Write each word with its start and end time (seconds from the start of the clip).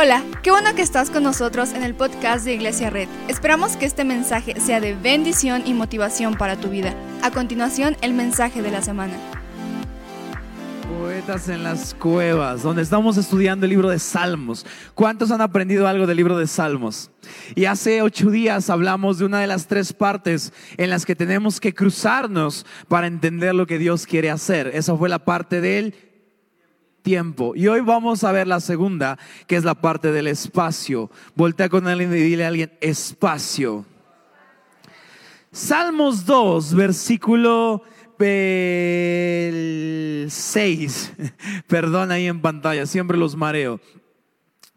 Hola, 0.00 0.22
qué 0.44 0.52
bueno 0.52 0.76
que 0.76 0.82
estás 0.82 1.10
con 1.10 1.24
nosotros 1.24 1.72
en 1.72 1.82
el 1.82 1.92
podcast 1.92 2.44
de 2.44 2.54
Iglesia 2.54 2.88
Red. 2.88 3.08
Esperamos 3.26 3.76
que 3.76 3.84
este 3.84 4.04
mensaje 4.04 4.54
sea 4.60 4.78
de 4.78 4.94
bendición 4.94 5.64
y 5.66 5.74
motivación 5.74 6.36
para 6.36 6.54
tu 6.54 6.68
vida. 6.68 6.94
A 7.20 7.32
continuación, 7.32 7.96
el 8.00 8.14
mensaje 8.14 8.62
de 8.62 8.70
la 8.70 8.80
semana. 8.80 9.14
Poetas 11.00 11.48
en 11.48 11.64
las 11.64 11.94
cuevas, 11.94 12.62
donde 12.62 12.82
estamos 12.82 13.16
estudiando 13.16 13.66
el 13.66 13.70
libro 13.70 13.88
de 13.88 13.98
Salmos. 13.98 14.64
¿Cuántos 14.94 15.32
han 15.32 15.40
aprendido 15.40 15.88
algo 15.88 16.06
del 16.06 16.16
libro 16.16 16.38
de 16.38 16.46
Salmos? 16.46 17.10
Y 17.56 17.64
hace 17.64 18.00
ocho 18.00 18.30
días 18.30 18.70
hablamos 18.70 19.18
de 19.18 19.24
una 19.24 19.40
de 19.40 19.48
las 19.48 19.66
tres 19.66 19.92
partes 19.92 20.52
en 20.76 20.90
las 20.90 21.04
que 21.06 21.16
tenemos 21.16 21.58
que 21.58 21.74
cruzarnos 21.74 22.66
para 22.86 23.08
entender 23.08 23.52
lo 23.52 23.66
que 23.66 23.78
Dios 23.78 24.06
quiere 24.06 24.30
hacer. 24.30 24.70
Esa 24.74 24.96
fue 24.96 25.08
la 25.08 25.18
parte 25.18 25.60
del 25.60 26.07
Y 27.54 27.68
hoy 27.68 27.80
vamos 27.80 28.22
a 28.22 28.32
ver 28.32 28.46
la 28.46 28.60
segunda, 28.60 29.18
que 29.46 29.56
es 29.56 29.64
la 29.64 29.74
parte 29.74 30.12
del 30.12 30.26
espacio. 30.26 31.10
Voltea 31.34 31.70
con 31.70 31.88
alguien 31.88 32.12
y 32.12 32.16
dile 32.16 32.44
a 32.44 32.48
alguien, 32.48 32.70
espacio. 32.82 33.86
Salmos 35.50 36.26
2, 36.26 36.74
versículo 36.74 37.82
6. 38.18 41.12
Perdón 41.66 42.12
ahí 42.12 42.26
en 42.26 42.42
pantalla, 42.42 42.84
siempre 42.84 43.16
los 43.16 43.36
mareo. 43.36 43.80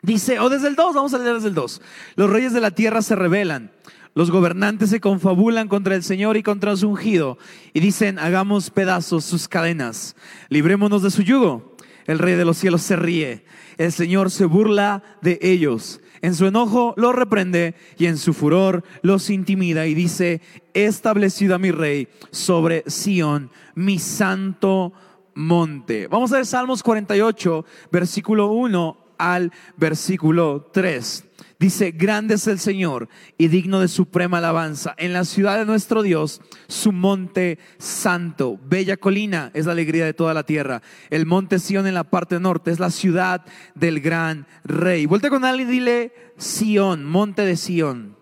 Dice, 0.01 0.39
o 0.39 0.49
desde 0.49 0.69
el 0.69 0.75
2, 0.75 0.95
vamos 0.95 1.13
a 1.13 1.17
leer 1.17 1.33
desde 1.33 1.49
el 1.49 1.53
2. 1.53 1.81
Los 2.15 2.29
reyes 2.29 2.53
de 2.53 2.61
la 2.61 2.71
tierra 2.71 3.01
se 3.01 3.17
rebelan. 3.17 3.71
Los 4.13 4.31
gobernantes 4.31 4.89
se 4.89 4.99
confabulan 4.99 5.69
contra 5.69 5.95
el 5.95 6.03
Señor 6.03 6.35
y 6.35 6.43
contra 6.43 6.75
su 6.75 6.89
ungido 6.89 7.37
y 7.73 7.79
dicen, 7.79 8.19
hagamos 8.19 8.69
pedazos 8.69 9.23
sus 9.23 9.47
cadenas, 9.47 10.17
librémonos 10.49 11.01
de 11.01 11.11
su 11.11 11.21
yugo. 11.21 11.70
El 12.05 12.19
rey 12.19 12.35
de 12.35 12.45
los 12.45 12.57
cielos 12.57 12.81
se 12.81 12.95
ríe. 12.95 13.45
El 13.77 13.91
Señor 13.91 14.31
se 14.31 14.45
burla 14.45 15.03
de 15.21 15.39
ellos. 15.41 16.01
En 16.21 16.35
su 16.35 16.45
enojo 16.45 16.93
los 16.97 17.15
reprende 17.15 17.75
y 17.97 18.05
en 18.05 18.17
su 18.17 18.33
furor 18.33 18.83
los 19.01 19.29
intimida 19.29 19.87
y 19.87 19.95
dice, 19.95 20.41
he 20.73 20.85
establecido 20.85 21.55
a 21.55 21.59
mi 21.59 21.71
rey 21.71 22.07
sobre 22.29 22.83
Sión, 22.85 23.49
mi 23.73 23.97
santo 23.97 24.93
monte. 25.33 26.07
Vamos 26.07 26.31
a 26.31 26.37
ver 26.37 26.45
Salmos 26.45 26.83
48, 26.83 27.65
versículo 27.91 28.47
1 28.51 28.97
al 29.17 29.51
versículo 29.77 30.69
3. 30.71 31.25
Dice, 31.61 31.91
grande 31.91 32.33
es 32.33 32.47
el 32.47 32.57
Señor 32.57 33.07
y 33.37 33.47
digno 33.47 33.81
de 33.81 33.87
suprema 33.87 34.39
alabanza. 34.39 34.95
En 34.97 35.13
la 35.13 35.23
ciudad 35.23 35.59
de 35.59 35.65
nuestro 35.67 36.01
Dios, 36.01 36.41
su 36.67 36.91
monte 36.91 37.59
santo, 37.77 38.59
bella 38.67 38.97
colina, 38.97 39.51
es 39.53 39.67
la 39.67 39.73
alegría 39.73 40.05
de 40.05 40.15
toda 40.15 40.33
la 40.33 40.41
tierra. 40.41 40.81
El 41.11 41.27
monte 41.27 41.59
Sión 41.59 41.85
en 41.85 41.93
la 41.93 42.03
parte 42.03 42.39
norte 42.39 42.71
es 42.71 42.79
la 42.79 42.89
ciudad 42.89 43.45
del 43.75 43.99
gran 43.99 44.47
rey. 44.63 45.05
Vuelta 45.05 45.29
con 45.29 45.45
alguien 45.45 45.69
y 45.69 45.73
dile, 45.73 46.13
Sión, 46.35 47.05
monte 47.05 47.43
de 47.43 47.55
Sión. 47.55 48.17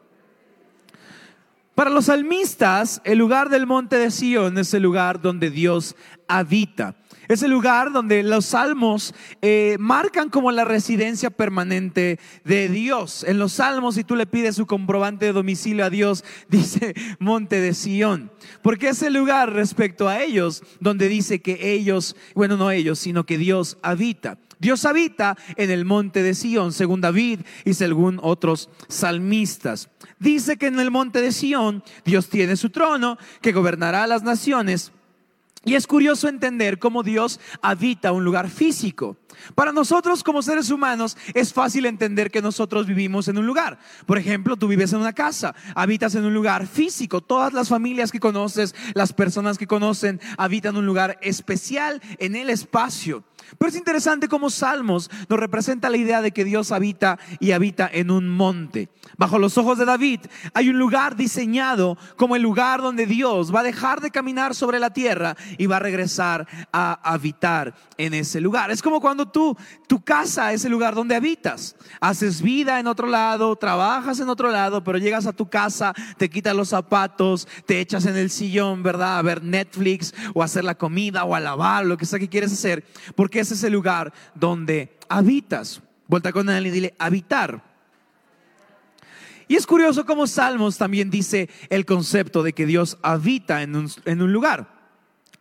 Para 1.75 1.91
los 1.91 2.07
salmistas, 2.07 3.01
el 3.05 3.19
lugar 3.19 3.47
del 3.47 3.65
monte 3.65 3.95
de 3.95 4.11
Sión 4.11 4.57
es 4.57 4.73
el 4.73 4.83
lugar 4.83 5.21
donde 5.21 5.49
Dios 5.49 5.95
habita. 6.27 6.97
Es 7.30 7.44
el 7.44 7.52
lugar 7.52 7.91
donde 7.91 8.23
los 8.23 8.44
salmos 8.47 9.13
eh, 9.44 9.77
marcan 9.80 10.30
como 10.30 10.52
la 10.52 10.66
residencia 10.66 11.30
permanente 11.30 12.19
de 12.44 12.69
Dios. 12.69 13.23
En 13.23 13.38
los 13.38 13.53
salmos, 13.53 13.94
si 13.94 14.03
tú 14.03 14.16
le 14.16 14.25
pides 14.25 14.55
su 14.55 14.66
comprobante 14.66 15.27
de 15.27 15.33
domicilio 15.33 15.85
a 15.85 15.91
Dios, 15.91 16.25
dice 16.50 16.95
monte 17.19 17.61
de 17.61 17.75
Sión. 17.75 18.31
Porque 18.63 18.89
es 18.89 19.03
el 19.03 19.13
lugar 19.13 19.53
respecto 19.53 20.09
a 20.09 20.23
ellos 20.23 20.63
donde 20.80 21.07
dice 21.07 21.39
que 21.39 21.72
ellos, 21.72 22.16
bueno, 22.33 22.57
no 22.57 22.72
ellos, 22.72 22.97
sino 22.97 23.27
que 23.27 23.38
Dios 23.38 23.77
habita. 23.83 24.39
Dios 24.57 24.83
habita 24.85 25.38
en 25.55 25.69
el 25.69 25.85
monte 25.85 26.23
de 26.23 26.33
Sión, 26.33 26.73
según 26.73 27.00
David 27.00 27.41
y 27.63 27.75
según 27.75 28.19
otros 28.23 28.72
salmistas. 28.88 29.89
Dice 30.17 30.57
que 30.57 30.66
en 30.66 30.80
el 30.80 30.89
monte 30.89 31.22
de 31.22 31.31
Sión 31.31 31.83
Dios 32.05 32.27
tiene 32.27 32.57
su 32.57 32.72
trono, 32.72 33.19
que 33.39 33.52
gobernará 33.52 34.06
a 34.06 34.07
las 34.07 34.23
naciones 34.23 34.94
y 35.66 35.75
es 35.75 35.88
curioso 35.88 36.30
entender 36.30 36.80
cómo 36.80 37.03
Dios 37.03 37.40
habita 37.62 38.14
un 38.14 38.24
lugar 38.24 38.50
físico. 38.50 39.18
Para 39.56 39.74
nosotros 39.74 40.24
como 40.24 40.42
seres 40.42 40.70
humanos 40.70 41.18
es 41.34 41.53
fácil 41.53 41.86
entender 41.86 42.31
que 42.31 42.42
nosotros 42.42 42.88
vivimos 42.88 43.28
en 43.28 43.38
un 43.38 43.46
lugar. 43.46 43.78
Por 44.06 44.18
ejemplo, 44.18 44.56
tú 44.56 44.68
vives 44.68 44.94
en 44.94 45.00
una 45.00 45.14
casa, 45.14 45.56
habitas 45.75 46.16
en 46.16 46.24
un 46.24 46.34
lugar 46.34 46.66
físico. 46.66 47.22
Todas 47.22 47.52
las 47.52 47.68
familias 47.68 48.12
que 48.12 48.22
conoces, 48.22 48.74
las 48.94 49.12
personas 49.12 49.58
que 49.58 49.68
conocen, 49.68 50.22
habitan 50.38 50.78
un 50.78 50.86
lugar 50.86 51.18
especial 51.22 52.02
en 52.20 52.36
el 52.36 52.50
espacio. 52.50 53.24
Pero 53.57 53.69
es 53.69 53.75
interesante 53.75 54.27
cómo 54.27 54.49
Salmos 54.49 55.09
nos 55.27 55.39
representa 55.39 55.89
la 55.89 55.97
idea 55.97 56.21
de 56.21 56.31
que 56.31 56.43
Dios 56.43 56.71
habita 56.71 57.19
y 57.39 57.51
habita 57.51 57.89
en 57.91 58.11
un 58.11 58.29
monte. 58.29 58.89
Bajo 59.17 59.39
los 59.39 59.57
ojos 59.57 59.77
de 59.77 59.85
David 59.85 60.21
hay 60.53 60.69
un 60.69 60.77
lugar 60.77 61.15
diseñado 61.15 61.97
como 62.15 62.35
el 62.35 62.41
lugar 62.41 62.81
donde 62.81 63.05
Dios 63.05 63.53
va 63.53 63.61
a 63.61 63.63
dejar 63.63 64.01
de 64.01 64.11
caminar 64.11 64.55
sobre 64.55 64.79
la 64.79 64.91
tierra 64.91 65.35
y 65.57 65.65
va 65.65 65.77
a 65.77 65.79
regresar 65.79 66.47
a 66.71 66.99
habitar 67.03 67.75
en 67.97 68.13
ese 68.13 68.39
lugar. 68.39 68.71
Es 68.71 68.81
como 68.81 69.01
cuando 69.01 69.27
tú, 69.27 69.57
tu 69.87 70.01
casa 70.01 70.53
es 70.53 70.63
el 70.66 70.71
lugar 70.71 70.95
donde 70.95 71.16
habitas. 71.16 71.75
Haces 71.99 72.41
vida 72.41 72.79
en 72.79 72.87
otro 72.87 73.07
lado, 73.07 73.55
trabajas 73.55 74.19
en 74.19 74.29
otro 74.29 74.49
lado, 74.51 74.83
pero 74.83 74.97
llegas 74.97 75.25
a 75.25 75.33
tu 75.33 75.49
casa, 75.49 75.93
te 76.17 76.29
quitas 76.29 76.55
los 76.55 76.69
zapatos, 76.69 77.47
te 77.66 77.79
echas 77.79 78.05
en 78.05 78.16
el 78.16 78.29
sillón, 78.29 78.83
¿verdad? 78.83 79.17
A 79.17 79.21
ver 79.21 79.43
Netflix 79.43 80.13
o 80.33 80.43
hacer 80.43 80.63
la 80.63 80.75
comida 80.75 81.23
o 81.25 81.35
a 81.35 81.39
lavar, 81.39 81.85
lo 81.85 81.97
que 81.97 82.05
sea 82.05 82.19
que 82.19 82.29
quieres 82.29 82.53
hacer. 82.53 82.85
Porque 83.16 83.38
ese 83.39 83.53
es 83.53 83.63
el 83.63 83.73
lugar 83.73 84.13
donde 84.35 84.97
habitas. 85.07 85.81
Vuelta 86.07 86.31
con 86.31 86.50
él 86.50 86.67
y 86.67 86.72
dile, 86.72 86.95
habitar. 86.97 87.63
Y 89.47 89.55
es 89.55 89.66
curioso 89.66 90.05
cómo 90.05 90.27
Salmos 90.27 90.77
también 90.77 91.09
dice 91.09 91.49
el 91.69 91.85
concepto 91.85 92.44
de 92.44 92.53
que 92.53 92.66
Dios 92.66 92.97
habita 93.01 93.63
en 93.63 93.75
un, 93.75 93.91
en 94.05 94.22
un 94.22 94.31
lugar. 94.31 94.79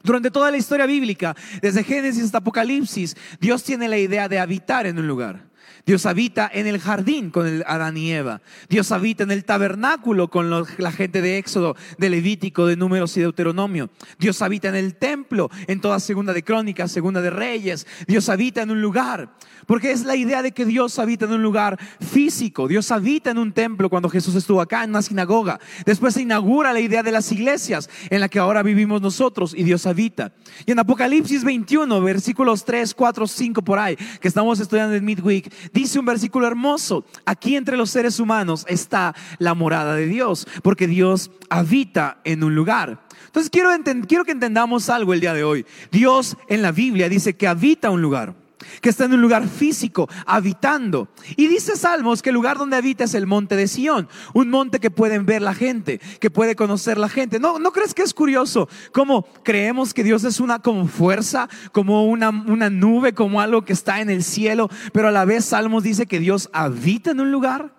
Durante 0.02 0.30
toda 0.30 0.50
la 0.50 0.56
historia 0.56 0.86
bíblica, 0.86 1.36
desde 1.60 1.84
Génesis 1.84 2.24
hasta 2.24 2.38
Apocalipsis, 2.38 3.16
Dios 3.40 3.64
tiene 3.64 3.88
la 3.88 3.98
idea 3.98 4.28
de 4.28 4.38
habitar 4.38 4.86
en 4.86 4.98
un 4.98 5.08
lugar. 5.08 5.47
Dios 5.88 6.04
habita 6.04 6.50
en 6.52 6.66
el 6.66 6.80
jardín 6.80 7.30
con 7.30 7.46
el 7.46 7.64
Adán 7.66 7.96
y 7.96 8.12
Eva. 8.12 8.42
Dios 8.68 8.92
habita 8.92 9.22
en 9.22 9.30
el 9.30 9.46
tabernáculo 9.46 10.28
con 10.28 10.50
la 10.50 10.92
gente 10.92 11.22
de 11.22 11.38
Éxodo, 11.38 11.76
de 11.96 12.10
Levítico, 12.10 12.66
de 12.66 12.76
Números 12.76 13.16
y 13.16 13.20
Deuteronomio. 13.20 13.88
Dios 14.18 14.42
habita 14.42 14.68
en 14.68 14.74
el 14.74 14.96
templo, 14.96 15.50
en 15.66 15.80
toda 15.80 15.98
segunda 15.98 16.34
de 16.34 16.44
Crónicas, 16.44 16.92
segunda 16.92 17.22
de 17.22 17.30
Reyes. 17.30 17.86
Dios 18.06 18.28
habita 18.28 18.60
en 18.60 18.70
un 18.70 18.82
lugar. 18.82 19.34
Porque 19.68 19.90
es 19.90 20.06
la 20.06 20.16
idea 20.16 20.40
de 20.40 20.52
que 20.52 20.64
Dios 20.64 20.98
habita 20.98 21.26
en 21.26 21.32
un 21.32 21.42
lugar 21.42 21.78
físico. 22.00 22.68
Dios 22.68 22.90
habita 22.90 23.32
en 23.32 23.36
un 23.36 23.52
templo 23.52 23.90
cuando 23.90 24.08
Jesús 24.08 24.34
estuvo 24.34 24.62
acá, 24.62 24.82
en 24.82 24.88
una 24.88 25.02
sinagoga. 25.02 25.60
Después 25.84 26.14
se 26.14 26.22
inaugura 26.22 26.72
la 26.72 26.80
idea 26.80 27.02
de 27.02 27.12
las 27.12 27.30
iglesias 27.32 27.90
en 28.08 28.22
la 28.22 28.30
que 28.30 28.38
ahora 28.38 28.62
vivimos 28.62 29.02
nosotros 29.02 29.52
y 29.54 29.64
Dios 29.64 29.84
habita. 29.84 30.32
Y 30.64 30.72
en 30.72 30.78
Apocalipsis 30.78 31.44
21, 31.44 32.00
versículos 32.00 32.64
3, 32.64 32.94
4, 32.94 33.26
5 33.26 33.60
por 33.60 33.78
ahí, 33.78 33.96
que 33.96 34.28
estamos 34.28 34.58
estudiando 34.58 34.94
en 34.94 35.04
Midweek, 35.04 35.52
dice 35.74 35.98
un 35.98 36.06
versículo 36.06 36.46
hermoso. 36.46 37.04
Aquí 37.26 37.54
entre 37.54 37.76
los 37.76 37.90
seres 37.90 38.18
humanos 38.18 38.64
está 38.68 39.14
la 39.38 39.52
morada 39.52 39.94
de 39.96 40.06
Dios, 40.06 40.48
porque 40.62 40.86
Dios 40.86 41.30
habita 41.50 42.22
en 42.24 42.42
un 42.42 42.54
lugar. 42.54 43.04
Entonces 43.26 43.50
quiero, 43.50 43.68
quiero 44.08 44.24
que 44.24 44.32
entendamos 44.32 44.88
algo 44.88 45.12
el 45.12 45.20
día 45.20 45.34
de 45.34 45.44
hoy. 45.44 45.66
Dios 45.92 46.38
en 46.48 46.62
la 46.62 46.72
Biblia 46.72 47.10
dice 47.10 47.36
que 47.36 47.46
habita 47.46 47.90
un 47.90 48.00
lugar 48.00 48.47
que 48.80 48.88
está 48.88 49.04
en 49.04 49.14
un 49.14 49.20
lugar 49.20 49.48
físico, 49.48 50.08
habitando. 50.26 51.08
Y 51.36 51.46
dice 51.46 51.76
Salmos 51.76 52.22
que 52.22 52.30
el 52.30 52.34
lugar 52.34 52.58
donde 52.58 52.76
habita 52.76 53.04
es 53.04 53.14
el 53.14 53.26
monte 53.26 53.56
de 53.56 53.68
Sión, 53.68 54.08
un 54.34 54.50
monte 54.50 54.80
que 54.80 54.90
pueden 54.90 55.26
ver 55.26 55.42
la 55.42 55.54
gente, 55.54 56.00
que 56.20 56.30
puede 56.30 56.56
conocer 56.56 56.98
la 56.98 57.08
gente. 57.08 57.38
¿No, 57.38 57.58
no 57.58 57.72
crees 57.72 57.94
que 57.94 58.02
es 58.02 58.14
curioso 58.14 58.68
cómo 58.92 59.26
creemos 59.42 59.94
que 59.94 60.04
Dios 60.04 60.24
es 60.24 60.40
una 60.40 60.60
como 60.60 60.86
fuerza, 60.88 61.48
como 61.72 62.06
una, 62.06 62.30
una 62.30 62.70
nube, 62.70 63.14
como 63.14 63.40
algo 63.40 63.64
que 63.64 63.72
está 63.72 64.00
en 64.00 64.10
el 64.10 64.22
cielo, 64.22 64.68
pero 64.92 65.08
a 65.08 65.12
la 65.12 65.24
vez 65.24 65.46
Salmos 65.46 65.82
dice 65.82 66.06
que 66.06 66.20
Dios 66.20 66.50
habita 66.52 67.10
en 67.10 67.20
un 67.20 67.32
lugar? 67.32 67.74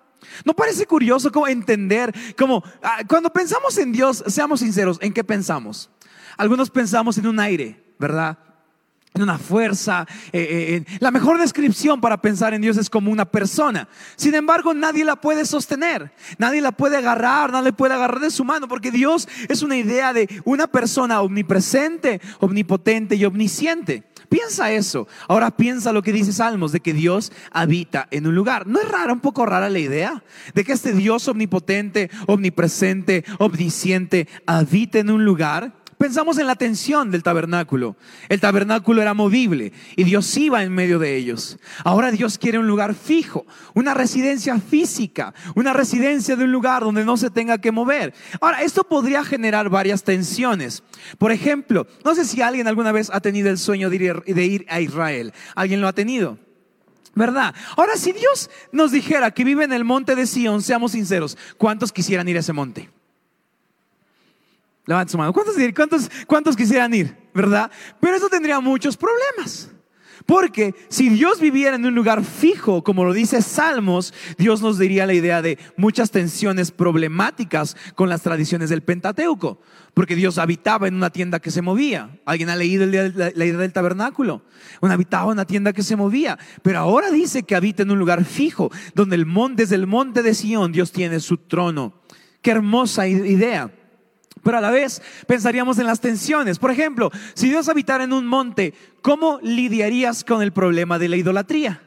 ¿No 0.45 0.53
parece 0.53 0.85
curioso 0.85 1.31
cómo 1.31 1.47
entender, 1.47 2.13
cómo 2.37 2.63
ah, 2.83 2.99
cuando 3.07 3.31
pensamos 3.31 3.77
en 3.77 3.91
Dios, 3.91 4.23
seamos 4.27 4.59
sinceros, 4.59 4.97
¿en 5.01 5.13
qué 5.13 5.23
pensamos? 5.23 5.89
Algunos 6.37 6.69
pensamos 6.69 7.17
en 7.17 7.27
un 7.27 7.39
aire, 7.39 7.83
¿verdad? 7.97 8.37
Una 9.15 9.37
fuerza. 9.37 10.05
Eh, 10.31 10.83
eh, 10.87 10.97
la 10.99 11.11
mejor 11.11 11.37
descripción 11.37 11.99
para 11.99 12.21
pensar 12.21 12.53
en 12.53 12.61
Dios 12.61 12.77
es 12.77 12.89
como 12.89 13.11
una 13.11 13.25
persona. 13.25 13.87
Sin 14.15 14.35
embargo, 14.35 14.73
nadie 14.73 15.03
la 15.03 15.15
puede 15.15 15.45
sostener, 15.45 16.11
nadie 16.37 16.61
la 16.61 16.71
puede 16.71 16.97
agarrar, 16.97 17.51
nadie 17.51 17.73
puede 17.73 17.93
agarrar 17.93 18.19
de 18.19 18.31
su 18.31 18.43
mano, 18.43 18.67
porque 18.67 18.91
Dios 18.91 19.27
es 19.47 19.61
una 19.61 19.77
idea 19.77 20.13
de 20.13 20.29
una 20.45 20.67
persona 20.67 21.21
omnipresente, 21.21 22.21
omnipotente 22.39 23.15
y 23.15 23.25
omnisciente. 23.25 24.03
Piensa 24.29 24.71
eso. 24.71 25.07
Ahora 25.27 25.49
piensa 25.49 25.91
lo 25.91 26.03
que 26.03 26.13
dice 26.13 26.31
Salmos, 26.31 26.71
de 26.71 26.81
que 26.81 26.93
Dios 26.93 27.31
habita 27.51 28.07
en 28.11 28.27
un 28.27 28.35
lugar. 28.35 28.67
¿No 28.67 28.79
es 28.79 28.87
rara, 28.87 29.11
un 29.11 29.21
poco 29.21 29.45
rara 29.45 29.69
la 29.69 29.79
idea? 29.79 30.23
De 30.53 30.63
que 30.63 30.73
este 30.73 30.93
Dios 30.93 31.27
omnipotente, 31.27 32.11
omnipresente, 32.27 33.25
omnisciente, 33.39 34.27
habita 34.45 34.99
en 34.99 35.09
un 35.09 35.25
lugar. 35.25 35.78
Pensamos 35.99 36.37
en 36.37 36.47
la 36.47 36.55
tensión 36.55 37.11
del 37.11 37.23
tabernáculo. 37.23 37.97
El 38.29 38.39
tabernáculo 38.39 39.01
era 39.01 39.13
movible 39.13 39.73
y 39.97 40.05
Dios 40.05 40.37
iba 40.37 40.63
en 40.63 40.71
medio 40.71 40.97
de 40.97 41.17
ellos. 41.17 41.59
Ahora 41.83 42.09
Dios 42.09 42.37
quiere 42.37 42.57
un 42.57 42.67
lugar 42.67 42.95
fijo, 42.95 43.45
una 43.73 43.93
residencia 43.93 44.57
física, 44.61 45.33
una 45.55 45.73
residencia 45.73 46.37
de 46.37 46.45
un 46.45 46.53
lugar 46.53 46.83
donde 46.83 47.03
no 47.03 47.17
se 47.17 47.29
tenga 47.29 47.57
que 47.57 47.73
mover. 47.73 48.13
Ahora, 48.39 48.61
esto 48.63 48.85
podría 48.85 49.25
generar 49.25 49.69
varias 49.69 50.01
tensiones. 50.05 50.83
Por 51.17 51.33
ejemplo, 51.33 51.85
no 52.05 52.15
sé 52.15 52.23
si 52.23 52.41
alguien 52.41 52.69
alguna 52.69 52.93
vez 52.93 53.09
ha 53.11 53.19
tenido 53.19 53.49
el 53.49 53.57
sueño 53.57 53.89
de 53.89 54.23
ir, 54.45 54.65
a 54.69 54.79
Israel. 54.79 55.33
¿Alguien 55.53 55.81
lo 55.81 55.89
ha 55.89 55.93
tenido? 55.93 56.39
¿Verdad? 57.13 57.53
Ahora, 57.75 57.97
si 57.97 58.13
Dios 58.13 58.49
nos 58.71 58.93
dijera 58.93 59.31
que 59.31 59.43
vive 59.43 59.65
en 59.65 59.73
el 59.73 59.83
monte 59.83 60.15
de 60.15 60.27
Sion, 60.27 60.61
seamos 60.61 60.93
sinceros, 60.93 61.37
¿cuántos 61.57 61.91
quisieran 61.91 62.29
ir 62.29 62.37
a 62.37 62.39
ese 62.39 62.53
monte? 62.53 62.89
Levanta 64.89 65.11
su 65.11 65.19
mano. 65.19 65.31
¿Cuántos, 65.31 65.55
cuántos, 65.75 66.09
¿Cuántos 66.25 66.55
quisieran 66.55 66.91
ir? 66.95 67.15
¿Verdad? 67.31 67.69
Pero 67.99 68.15
eso 68.15 68.27
tendría 68.27 68.59
muchos 68.59 68.97
problemas. 68.97 69.69
Porque 70.25 70.73
si 70.89 71.09
Dios 71.09 71.39
viviera 71.39 71.75
en 71.75 71.85
un 71.85 71.93
lugar 71.93 72.23
fijo, 72.23 72.83
como 72.83 73.05
lo 73.05 73.13
dice 73.13 73.43
Salmos, 73.43 74.15
Dios 74.39 74.63
nos 74.63 74.79
diría 74.79 75.05
la 75.05 75.13
idea 75.13 75.43
de 75.43 75.59
muchas 75.77 76.09
tensiones 76.09 76.71
problemáticas 76.71 77.77
con 77.93 78.09
las 78.09 78.23
tradiciones 78.23 78.71
del 78.71 78.81
Pentateuco. 78.81 79.61
Porque 79.93 80.15
Dios 80.15 80.39
habitaba 80.39 80.87
en 80.87 80.95
una 80.95 81.11
tienda 81.11 81.39
que 81.39 81.51
se 81.51 81.61
movía. 81.61 82.19
¿Alguien 82.25 82.49
ha 82.49 82.55
leído 82.55 82.87
la, 82.87 83.29
idea 83.45 83.57
del 83.59 83.73
tabernáculo? 83.73 84.41
Un 84.81 84.89
habitaba 84.89 85.25
en 85.25 85.33
una 85.33 85.45
tienda 85.45 85.71
que 85.71 85.83
se 85.83 85.97
movía. 85.97 86.39
Pero 86.63 86.79
ahora 86.79 87.11
dice 87.11 87.43
que 87.43 87.55
habita 87.55 87.83
en 87.83 87.91
un 87.91 87.99
lugar 87.99 88.25
fijo, 88.25 88.71
donde 88.95 89.17
el 89.17 89.27
monte, 89.27 89.61
desde 89.61 89.75
el 89.75 89.85
monte 89.85 90.23
de 90.23 90.33
Sión, 90.33 90.71
Dios 90.71 90.91
tiene 90.91 91.19
su 91.19 91.37
trono. 91.37 92.01
Qué 92.41 92.49
hermosa 92.49 93.07
idea. 93.07 93.71
Pero 94.43 94.57
a 94.57 94.61
la 94.61 94.71
vez 94.71 95.01
pensaríamos 95.27 95.77
en 95.79 95.85
las 95.85 95.99
tensiones. 95.99 96.59
Por 96.59 96.71
ejemplo, 96.71 97.11
si 97.33 97.49
Dios 97.49 97.67
habitara 97.69 98.03
en 98.03 98.13
un 98.13 98.25
monte, 98.25 98.73
¿cómo 99.01 99.39
lidiarías 99.41 100.23
con 100.23 100.41
el 100.41 100.53
problema 100.53 100.97
de 100.97 101.09
la 101.09 101.17
idolatría? 101.17 101.81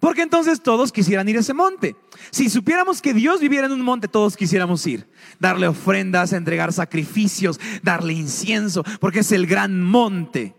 Porque 0.00 0.22
entonces 0.22 0.62
todos 0.62 0.92
quisieran 0.92 1.28
ir 1.28 1.36
a 1.36 1.40
ese 1.40 1.54
monte. 1.54 1.96
Si 2.30 2.48
supiéramos 2.48 3.02
que 3.02 3.14
Dios 3.14 3.40
viviera 3.40 3.66
en 3.66 3.72
un 3.72 3.80
monte, 3.80 4.06
todos 4.06 4.36
quisiéramos 4.36 4.86
ir. 4.86 5.08
Darle 5.40 5.66
ofrendas, 5.66 6.32
entregar 6.32 6.72
sacrificios, 6.72 7.60
darle 7.82 8.12
incienso, 8.12 8.84
porque 9.00 9.20
es 9.20 9.32
el 9.32 9.46
gran 9.46 9.82
monte. 9.82 10.54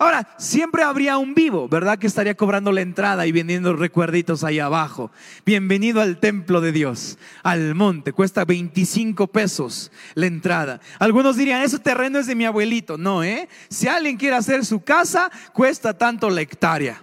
Ahora, 0.00 0.28
siempre 0.38 0.84
habría 0.84 1.18
un 1.18 1.34
vivo, 1.34 1.68
¿verdad? 1.68 1.98
Que 1.98 2.06
estaría 2.06 2.36
cobrando 2.36 2.70
la 2.70 2.82
entrada 2.82 3.26
y 3.26 3.32
vendiendo 3.32 3.74
recuerditos 3.74 4.44
ahí 4.44 4.60
abajo. 4.60 5.10
Bienvenido 5.44 6.00
al 6.00 6.20
templo 6.20 6.60
de 6.60 6.70
Dios, 6.70 7.18
al 7.42 7.74
monte. 7.74 8.12
Cuesta 8.12 8.44
25 8.44 9.26
pesos 9.26 9.90
la 10.14 10.26
entrada. 10.26 10.80
Algunos 11.00 11.36
dirían, 11.36 11.62
ese 11.62 11.80
terreno 11.80 12.20
es 12.20 12.28
de 12.28 12.36
mi 12.36 12.44
abuelito. 12.44 12.96
No, 12.96 13.24
¿eh? 13.24 13.48
Si 13.70 13.88
alguien 13.88 14.16
quiere 14.16 14.36
hacer 14.36 14.64
su 14.64 14.84
casa, 14.84 15.32
cuesta 15.52 15.98
tanto 15.98 16.30
la 16.30 16.42
hectárea. 16.42 17.02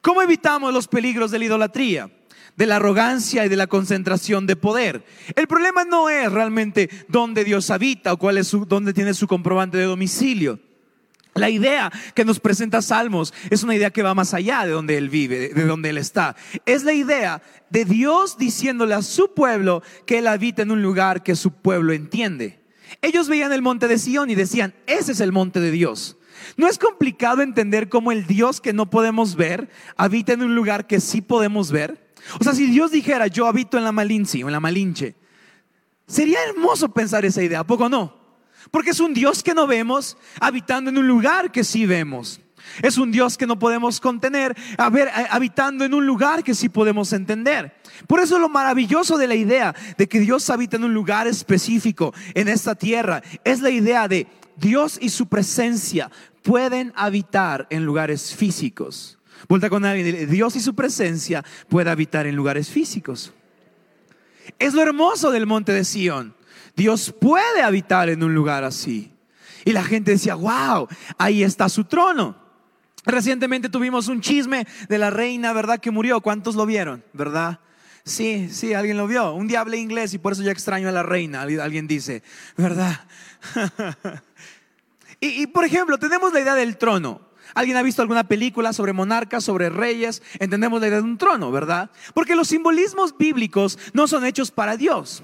¿Cómo 0.00 0.22
evitamos 0.22 0.74
los 0.74 0.88
peligros 0.88 1.30
de 1.30 1.38
la 1.38 1.44
idolatría? 1.44 2.10
de 2.54 2.66
la 2.66 2.76
arrogancia 2.76 3.46
y 3.46 3.48
de 3.48 3.56
la 3.56 3.66
concentración 3.66 4.46
de 4.46 4.56
poder. 4.56 5.06
El 5.36 5.46
problema 5.46 5.84
no 5.86 6.10
es 6.10 6.30
realmente 6.30 6.90
dónde 7.08 7.44
Dios 7.44 7.70
habita 7.70 8.12
o 8.12 8.18
cuál 8.18 8.36
es 8.36 8.48
su, 8.48 8.66
dónde 8.66 8.92
tiene 8.92 9.14
su 9.14 9.26
comprobante 9.26 9.78
de 9.78 9.84
domicilio. 9.84 10.60
La 11.34 11.48
idea 11.48 11.90
que 12.14 12.26
nos 12.26 12.40
presenta 12.40 12.82
Salmos 12.82 13.32
es 13.48 13.62
una 13.62 13.74
idea 13.74 13.90
que 13.90 14.02
va 14.02 14.14
más 14.14 14.34
allá 14.34 14.64
de 14.66 14.72
donde 14.72 14.98
Él 14.98 15.08
vive, 15.08 15.48
de 15.48 15.64
donde 15.64 15.88
Él 15.88 15.98
está. 15.98 16.36
Es 16.66 16.84
la 16.84 16.92
idea 16.92 17.42
de 17.70 17.86
Dios 17.86 18.36
diciéndole 18.36 18.94
a 18.94 19.02
su 19.02 19.32
pueblo 19.32 19.82
que 20.04 20.18
Él 20.18 20.26
habita 20.26 20.60
en 20.60 20.70
un 20.70 20.82
lugar 20.82 21.22
que 21.22 21.34
su 21.34 21.52
pueblo 21.52 21.94
entiende. 21.94 22.60
Ellos 23.00 23.28
veían 23.28 23.52
el 23.52 23.62
monte 23.62 23.88
de 23.88 23.98
Sión 23.98 24.28
y 24.28 24.34
decían, 24.34 24.74
ese 24.86 25.12
es 25.12 25.20
el 25.20 25.32
monte 25.32 25.60
de 25.60 25.70
Dios. 25.70 26.18
No 26.58 26.68
es 26.68 26.78
complicado 26.78 27.40
entender 27.40 27.88
cómo 27.88 28.12
el 28.12 28.26
Dios 28.26 28.60
que 28.60 28.74
no 28.74 28.90
podemos 28.90 29.36
ver 29.36 29.70
habita 29.96 30.34
en 30.34 30.42
un 30.42 30.54
lugar 30.54 30.86
que 30.86 31.00
sí 31.00 31.22
podemos 31.22 31.70
ver. 31.72 32.12
O 32.38 32.44
sea, 32.44 32.52
si 32.54 32.66
Dios 32.66 32.90
dijera, 32.90 33.26
yo 33.26 33.46
habito 33.46 33.78
en 33.78 33.84
la 33.84 33.92
Malinci 33.92 34.42
o 34.42 34.48
en 34.48 34.52
la 34.52 34.60
Malinche, 34.60 35.16
sería 36.06 36.44
hermoso 36.44 36.92
pensar 36.92 37.24
esa 37.24 37.42
idea, 37.42 37.60
¿a 37.60 37.66
poco 37.66 37.88
no? 37.88 38.21
Porque 38.70 38.90
es 38.90 39.00
un 39.00 39.14
Dios 39.14 39.42
que 39.42 39.54
no 39.54 39.66
vemos 39.66 40.16
habitando 40.40 40.90
en 40.90 40.98
un 40.98 41.06
lugar 41.06 41.52
que 41.52 41.64
sí 41.64 41.86
vemos. 41.86 42.40
Es 42.80 42.96
un 42.96 43.10
Dios 43.10 43.36
que 43.36 43.46
no 43.46 43.58
podemos 43.58 44.00
contener, 44.00 44.56
habitando 44.78 45.84
en 45.84 45.94
un 45.94 46.06
lugar 46.06 46.42
que 46.42 46.54
sí 46.54 46.68
podemos 46.68 47.12
entender. 47.12 47.74
Por 48.06 48.20
eso 48.20 48.38
lo 48.38 48.48
maravilloso 48.48 49.18
de 49.18 49.26
la 49.26 49.34
idea 49.34 49.74
de 49.98 50.08
que 50.08 50.20
Dios 50.20 50.48
habita 50.48 50.76
en 50.76 50.84
un 50.84 50.94
lugar 50.94 51.26
específico 51.26 52.14
en 52.34 52.48
esta 52.48 52.74
tierra 52.74 53.22
es 53.44 53.60
la 53.60 53.70
idea 53.70 54.08
de 54.08 54.26
Dios 54.56 54.98
y 55.00 55.08
su 55.08 55.26
presencia 55.26 56.10
pueden 56.42 56.92
habitar 56.96 57.66
en 57.70 57.84
lugares 57.84 58.34
físicos. 58.34 59.18
Vuelta 59.48 59.68
con 59.68 59.84
alguien, 59.84 60.30
Dios 60.30 60.56
y 60.56 60.60
su 60.60 60.74
presencia 60.74 61.44
puede 61.68 61.90
habitar 61.90 62.26
en 62.26 62.36
lugares 62.36 62.68
físicos. 62.68 63.32
Es 64.58 64.74
lo 64.74 64.82
hermoso 64.82 65.30
del 65.30 65.46
monte 65.46 65.72
de 65.72 65.84
Sión. 65.84 66.34
Dios 66.76 67.14
puede 67.18 67.62
habitar 67.62 68.08
en 68.08 68.22
un 68.22 68.34
lugar 68.34 68.64
así. 68.64 69.12
Y 69.64 69.72
la 69.72 69.84
gente 69.84 70.12
decía, 70.12 70.34
wow, 70.34 70.88
ahí 71.18 71.42
está 71.42 71.68
su 71.68 71.84
trono. 71.84 72.36
Recientemente 73.04 73.68
tuvimos 73.68 74.08
un 74.08 74.20
chisme 74.20 74.66
de 74.88 74.98
la 74.98 75.10
reina, 75.10 75.52
¿verdad? 75.52 75.78
Que 75.78 75.90
murió. 75.90 76.20
¿Cuántos 76.20 76.54
lo 76.54 76.66
vieron? 76.66 77.04
¿Verdad? 77.12 77.60
Sí, 78.04 78.48
sí, 78.50 78.74
alguien 78.74 78.96
lo 78.96 79.06
vio. 79.06 79.32
Un 79.32 79.48
día 79.48 79.60
hablé 79.60 79.78
inglés 79.78 80.14
y 80.14 80.18
por 80.18 80.32
eso 80.32 80.42
ya 80.42 80.52
extraño 80.52 80.88
a 80.88 80.92
la 80.92 81.02
reina. 81.02 81.42
Alguien 81.42 81.86
dice, 81.86 82.22
¿verdad? 82.56 83.06
y, 85.20 85.42
y 85.42 85.46
por 85.46 85.64
ejemplo, 85.64 85.98
tenemos 85.98 86.32
la 86.32 86.40
idea 86.40 86.54
del 86.54 86.76
trono. 86.76 87.32
¿Alguien 87.54 87.76
ha 87.76 87.82
visto 87.82 88.02
alguna 88.02 88.24
película 88.26 88.72
sobre 88.72 88.92
monarcas, 88.92 89.44
sobre 89.44 89.68
reyes? 89.68 90.22
Entendemos 90.38 90.80
la 90.80 90.88
idea 90.88 90.98
de 90.98 91.04
un 91.04 91.18
trono, 91.18 91.52
¿verdad? 91.52 91.90
Porque 92.14 92.34
los 92.34 92.48
simbolismos 92.48 93.16
bíblicos 93.16 93.78
no 93.92 94.08
son 94.08 94.24
hechos 94.24 94.50
para 94.50 94.76
Dios 94.76 95.22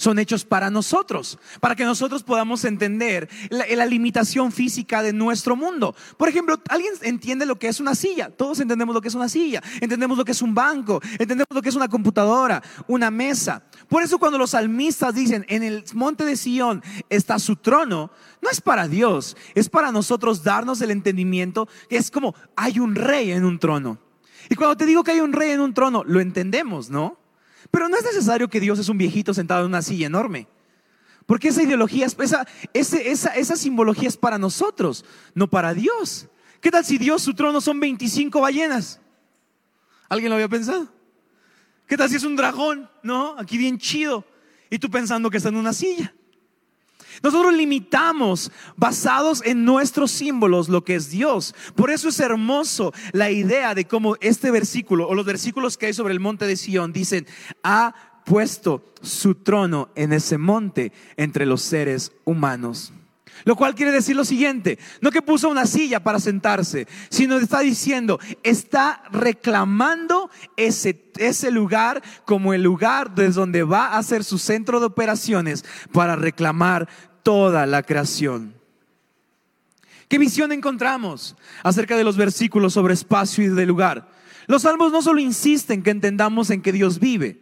son 0.00 0.18
hechos 0.18 0.46
para 0.46 0.70
nosotros, 0.70 1.38
para 1.60 1.76
que 1.76 1.84
nosotros 1.84 2.22
podamos 2.22 2.64
entender 2.64 3.28
la, 3.50 3.84
limitación 3.84 4.50
física 4.50 5.02
de 5.02 5.12
nuestro 5.12 5.56
mundo. 5.56 5.94
Por 6.16 6.30
ejemplo, 6.30 6.58
¿alguien 6.70 6.94
entiende 7.02 7.44
lo 7.44 7.58
que 7.58 7.68
es 7.68 7.80
una 7.80 7.94
silla? 7.94 8.30
Todos 8.30 8.60
entendemos 8.60 8.94
lo 8.94 9.02
que 9.02 9.08
es 9.08 9.14
una 9.14 9.28
silla, 9.28 9.62
entendemos 9.78 10.16
lo 10.16 10.24
que 10.24 10.32
es 10.32 10.40
un 10.40 10.54
banco, 10.54 11.02
entendemos 11.18 11.48
lo 11.50 11.60
que 11.60 11.68
es 11.68 11.74
una 11.74 11.88
computadora, 11.88 12.62
una 12.86 13.10
mesa. 13.10 13.62
Por 13.88 14.02
eso 14.02 14.18
cuando 14.18 14.38
los 14.38 14.52
salmistas 14.52 15.14
dicen, 15.14 15.44
en 15.48 15.62
el 15.62 15.84
monte 15.92 16.24
de 16.24 16.36
Sión 16.36 16.82
está 17.10 17.38
su 17.38 17.56
trono, 17.56 18.10
no 18.40 18.48
es 18.48 18.62
para 18.62 18.88
Dios, 18.88 19.36
es 19.54 19.68
para 19.68 19.92
nosotros 19.92 20.42
darnos 20.42 20.80
el 20.80 20.92
entendimiento 20.92 21.68
que 21.90 21.98
es 21.98 22.10
como 22.10 22.34
hay 22.56 22.78
un 22.78 22.94
rey 22.94 23.32
en 23.32 23.44
un 23.44 23.58
trono. 23.58 23.98
Y 24.48 24.54
cuando 24.54 24.78
te 24.78 24.86
digo 24.86 25.04
que 25.04 25.10
hay 25.10 25.20
un 25.20 25.34
rey 25.34 25.50
en 25.50 25.60
un 25.60 25.74
trono, 25.74 26.04
lo 26.06 26.20
entendemos, 26.20 26.88
¿no? 26.88 27.19
Pero 27.70 27.88
no 27.88 27.96
es 27.96 28.04
necesario 28.04 28.48
que 28.48 28.60
Dios 28.60 28.78
es 28.78 28.88
un 28.88 28.98
viejito 28.98 29.32
sentado 29.34 29.62
en 29.62 29.68
una 29.68 29.82
silla 29.82 30.06
enorme. 30.06 30.48
Porque 31.26 31.48
esa 31.48 31.62
ideología, 31.62 32.06
esa, 32.06 32.46
esa, 32.74 33.28
esa 33.34 33.56
simbología 33.56 34.08
es 34.08 34.16
para 34.16 34.38
nosotros, 34.38 35.04
no 35.34 35.48
para 35.48 35.74
Dios. 35.74 36.28
¿Qué 36.60 36.70
tal 36.70 36.84
si 36.84 36.98
Dios, 36.98 37.22
su 37.22 37.34
trono 37.34 37.60
son 37.60 37.78
25 37.78 38.40
ballenas? 38.40 39.00
¿Alguien 40.08 40.30
lo 40.30 40.34
había 40.34 40.48
pensado? 40.48 40.88
¿Qué 41.86 41.96
tal 41.96 42.08
si 42.08 42.16
es 42.16 42.24
un 42.24 42.36
dragón? 42.36 42.90
No, 43.02 43.36
aquí 43.38 43.56
bien 43.56 43.78
chido. 43.78 44.24
Y 44.68 44.78
tú 44.78 44.90
pensando 44.90 45.30
que 45.30 45.36
está 45.36 45.48
en 45.48 45.56
una 45.56 45.72
silla. 45.72 46.14
Nosotros 47.22 47.52
limitamos 47.54 48.50
basados 48.76 49.42
en 49.44 49.64
nuestros 49.64 50.10
símbolos 50.10 50.68
lo 50.68 50.84
que 50.84 50.94
es 50.94 51.10
Dios. 51.10 51.54
Por 51.74 51.90
eso 51.90 52.08
es 52.08 52.18
hermoso 52.20 52.92
la 53.12 53.30
idea 53.30 53.74
de 53.74 53.84
cómo 53.84 54.16
este 54.20 54.50
versículo 54.50 55.06
o 55.06 55.14
los 55.14 55.26
versículos 55.26 55.76
que 55.76 55.86
hay 55.86 55.92
sobre 55.92 56.14
el 56.14 56.20
monte 56.20 56.46
de 56.46 56.56
Sión 56.56 56.92
dicen, 56.92 57.26
ha 57.62 57.94
puesto 58.24 58.84
su 59.02 59.34
trono 59.34 59.90
en 59.94 60.12
ese 60.12 60.38
monte 60.38 60.92
entre 61.16 61.46
los 61.46 61.62
seres 61.62 62.12
humanos. 62.24 62.92
Lo 63.44 63.56
cual 63.56 63.74
quiere 63.74 63.92
decir 63.92 64.16
lo 64.16 64.24
siguiente, 64.24 64.78
no 65.00 65.10
que 65.10 65.22
puso 65.22 65.48
una 65.48 65.66
silla 65.66 66.00
para 66.00 66.20
sentarse, 66.20 66.86
sino 67.08 67.38
está 67.38 67.60
diciendo, 67.60 68.18
está 68.42 69.02
reclamando 69.10 70.30
ese, 70.56 71.10
ese 71.16 71.50
lugar 71.50 72.02
como 72.24 72.52
el 72.52 72.62
lugar 72.62 73.14
desde 73.14 73.40
donde 73.40 73.62
va 73.62 73.96
a 73.96 74.02
ser 74.02 74.24
su 74.24 74.38
centro 74.38 74.78
de 74.78 74.86
operaciones 74.86 75.64
para 75.92 76.16
reclamar 76.16 76.88
toda 77.22 77.66
la 77.66 77.82
creación. 77.82 78.54
¿Qué 80.08 80.18
visión 80.18 80.50
encontramos 80.50 81.36
acerca 81.62 81.96
de 81.96 82.02
los 82.02 82.16
versículos 82.16 82.72
sobre 82.72 82.94
espacio 82.94 83.44
y 83.44 83.48
de 83.48 83.64
lugar? 83.64 84.08
Los 84.48 84.62
salmos 84.62 84.90
no 84.90 85.02
solo 85.02 85.20
insisten 85.20 85.84
que 85.84 85.90
entendamos 85.90 86.50
en 86.50 86.62
que 86.62 86.72
Dios 86.72 86.98
vive, 86.98 87.40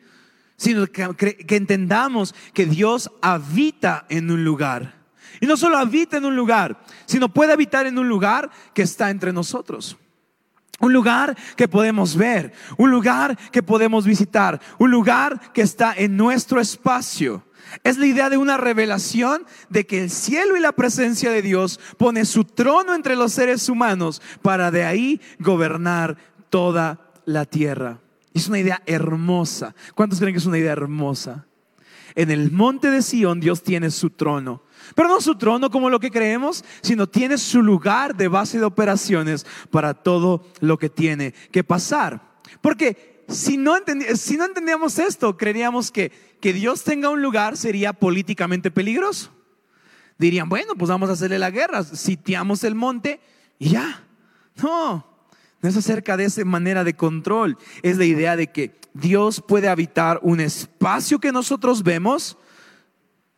sino 0.58 0.86
que, 0.86 1.14
que, 1.14 1.56
entendamos 1.56 2.34
que 2.52 2.66
Dios 2.66 3.10
habita 3.22 4.04
en 4.10 4.30
un 4.30 4.44
lugar. 4.44 4.98
Y 5.40 5.46
no 5.46 5.56
solo 5.56 5.78
habita 5.78 6.18
en 6.18 6.26
un 6.26 6.36
lugar, 6.36 6.82
sino 7.06 7.32
puede 7.32 7.54
habitar 7.54 7.86
en 7.86 7.96
un 7.98 8.08
lugar 8.08 8.50
que 8.74 8.82
está 8.82 9.08
entre 9.08 9.32
nosotros. 9.32 9.96
Un 10.80 10.92
lugar 10.92 11.36
que 11.56 11.68
podemos 11.68 12.16
ver, 12.16 12.52
un 12.76 12.90
lugar 12.90 13.38
que 13.50 13.62
podemos 13.62 14.04
visitar, 14.04 14.60
un 14.78 14.90
lugar 14.90 15.52
que 15.52 15.62
está 15.62 15.94
en 15.96 16.16
nuestro 16.16 16.60
espacio. 16.60 17.42
Es 17.84 17.98
la 17.98 18.06
idea 18.06 18.30
de 18.30 18.36
una 18.36 18.56
revelación 18.56 19.44
de 19.68 19.86
que 19.86 20.02
el 20.02 20.10
cielo 20.10 20.56
y 20.56 20.60
la 20.60 20.72
presencia 20.72 21.30
de 21.30 21.42
Dios 21.42 21.80
pone 21.96 22.24
su 22.24 22.44
trono 22.44 22.94
entre 22.94 23.16
los 23.16 23.32
seres 23.32 23.68
humanos 23.68 24.22
para 24.42 24.70
de 24.70 24.84
ahí 24.84 25.20
gobernar 25.38 26.16
toda 26.50 27.12
la 27.24 27.44
tierra. 27.44 28.00
Es 28.34 28.48
una 28.48 28.58
idea 28.58 28.82
hermosa. 28.86 29.74
¿Cuántos 29.94 30.18
creen 30.18 30.34
que 30.34 30.38
es 30.38 30.46
una 30.46 30.58
idea 30.58 30.72
hermosa? 30.72 31.46
En 32.14 32.30
el 32.30 32.50
monte 32.50 32.90
de 32.90 33.02
Sión 33.02 33.40
Dios 33.40 33.62
tiene 33.62 33.90
su 33.90 34.10
trono. 34.10 34.62
Pero 34.94 35.08
no 35.08 35.20
su 35.20 35.36
trono 35.36 35.70
como 35.70 35.90
lo 35.90 36.00
que 36.00 36.10
creemos, 36.10 36.64
sino 36.80 37.08
tiene 37.08 37.36
su 37.38 37.62
lugar 37.62 38.16
de 38.16 38.28
base 38.28 38.58
de 38.58 38.64
operaciones 38.64 39.46
para 39.70 39.94
todo 39.94 40.46
lo 40.60 40.78
que 40.78 40.88
tiene 40.88 41.34
que 41.52 41.64
pasar. 41.64 42.22
Porque 42.60 43.17
si 43.28 43.56
no, 43.56 43.76
si 44.14 44.36
no 44.36 44.46
entendíamos 44.46 44.98
esto, 44.98 45.36
creeríamos 45.36 45.90
que 45.90 46.10
que 46.40 46.52
Dios 46.52 46.84
tenga 46.84 47.10
un 47.10 47.22
lugar 47.22 47.56
sería 47.56 47.92
políticamente 47.92 48.70
peligroso. 48.70 49.30
Dirían, 50.18 50.48
bueno, 50.48 50.74
pues 50.76 50.88
vamos 50.88 51.10
a 51.10 51.12
hacerle 51.12 51.38
la 51.38 51.50
guerra, 51.50 51.82
sitiamos 51.84 52.64
el 52.64 52.74
monte 52.74 53.20
y 53.58 53.70
ya. 53.70 54.04
No, 54.62 55.06
no 55.60 55.68
es 55.68 55.76
acerca 55.76 56.16
de 56.16 56.24
esa 56.24 56.44
manera 56.44 56.84
de 56.84 56.94
control. 56.94 57.56
Es 57.82 57.98
la 57.98 58.04
idea 58.04 58.36
de 58.36 58.48
que 58.48 58.80
Dios 58.94 59.42
puede 59.46 59.68
habitar 59.68 60.18
un 60.22 60.40
espacio 60.40 61.20
que 61.20 61.30
nosotros 61.30 61.82
vemos, 61.82 62.36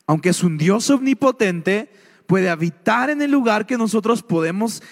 aunque 0.07 0.31
es 0.31 0.43
un 0.43 0.57
Dios 0.57 0.89
omnipotente, 0.89 1.93
puede 2.27 2.49
habitar 2.49 3.11
en 3.11 3.21
el 3.21 3.31
lugar 3.31 3.67
que 3.67 3.77
nosotros 3.77 4.23
podemos 4.23 4.83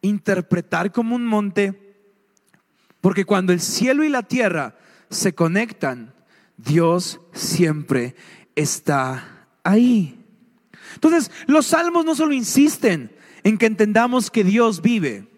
interpretar 0.00 0.92
como 0.92 1.14
un 1.14 1.26
monte. 1.26 1.83
Porque 3.04 3.26
cuando 3.26 3.52
el 3.52 3.60
cielo 3.60 4.02
y 4.02 4.08
la 4.08 4.22
tierra 4.22 4.78
se 5.10 5.34
conectan, 5.34 6.14
Dios 6.56 7.20
siempre 7.34 8.16
está 8.56 9.46
ahí. 9.62 10.24
Entonces, 10.94 11.30
los 11.44 11.66
salmos 11.66 12.06
no 12.06 12.14
solo 12.14 12.32
insisten 12.32 13.14
en 13.42 13.58
que 13.58 13.66
entendamos 13.66 14.30
que 14.30 14.42
Dios 14.42 14.80
vive, 14.80 15.28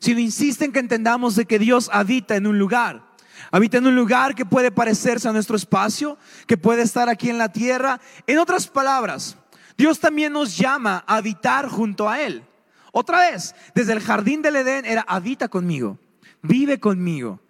sino 0.00 0.18
insisten 0.18 0.72
que 0.72 0.80
entendamos 0.80 1.36
de 1.36 1.44
que 1.44 1.60
Dios 1.60 1.88
habita 1.92 2.34
en 2.34 2.48
un 2.48 2.58
lugar. 2.58 3.04
Habita 3.52 3.78
en 3.78 3.86
un 3.86 3.94
lugar 3.94 4.34
que 4.34 4.44
puede 4.44 4.72
parecerse 4.72 5.28
a 5.28 5.32
nuestro 5.32 5.54
espacio, 5.54 6.18
que 6.48 6.56
puede 6.56 6.82
estar 6.82 7.08
aquí 7.08 7.30
en 7.30 7.38
la 7.38 7.52
tierra. 7.52 8.00
En 8.26 8.38
otras 8.38 8.66
palabras, 8.66 9.36
Dios 9.78 10.00
también 10.00 10.32
nos 10.32 10.58
llama 10.58 11.04
a 11.06 11.18
habitar 11.18 11.68
junto 11.68 12.08
a 12.08 12.20
Él. 12.20 12.42
Otra 12.90 13.30
vez, 13.30 13.54
desde 13.72 13.92
el 13.92 14.00
jardín 14.00 14.42
del 14.42 14.56
Edén 14.56 14.84
era 14.84 15.02
habita 15.06 15.46
conmigo, 15.46 16.00
vive 16.44 16.78
conmigo. 16.78 17.40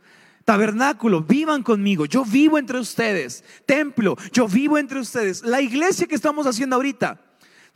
Tabernáculo, 0.45 1.23
vivan 1.23 1.63
conmigo, 1.63 2.07
yo 2.07 2.25
vivo 2.25 2.59
entre 2.59 2.79
ustedes. 2.79 3.45
Templo, 3.67 4.17
yo 4.33 4.47
vivo 4.49 4.79
entre 4.79 5.01
ustedes. 5.01 5.43
La 5.43 5.61
iglesia 5.61 6.07
que 6.07 6.15
estamos 6.15 6.47
haciendo 6.47 6.77
ahorita 6.77 7.21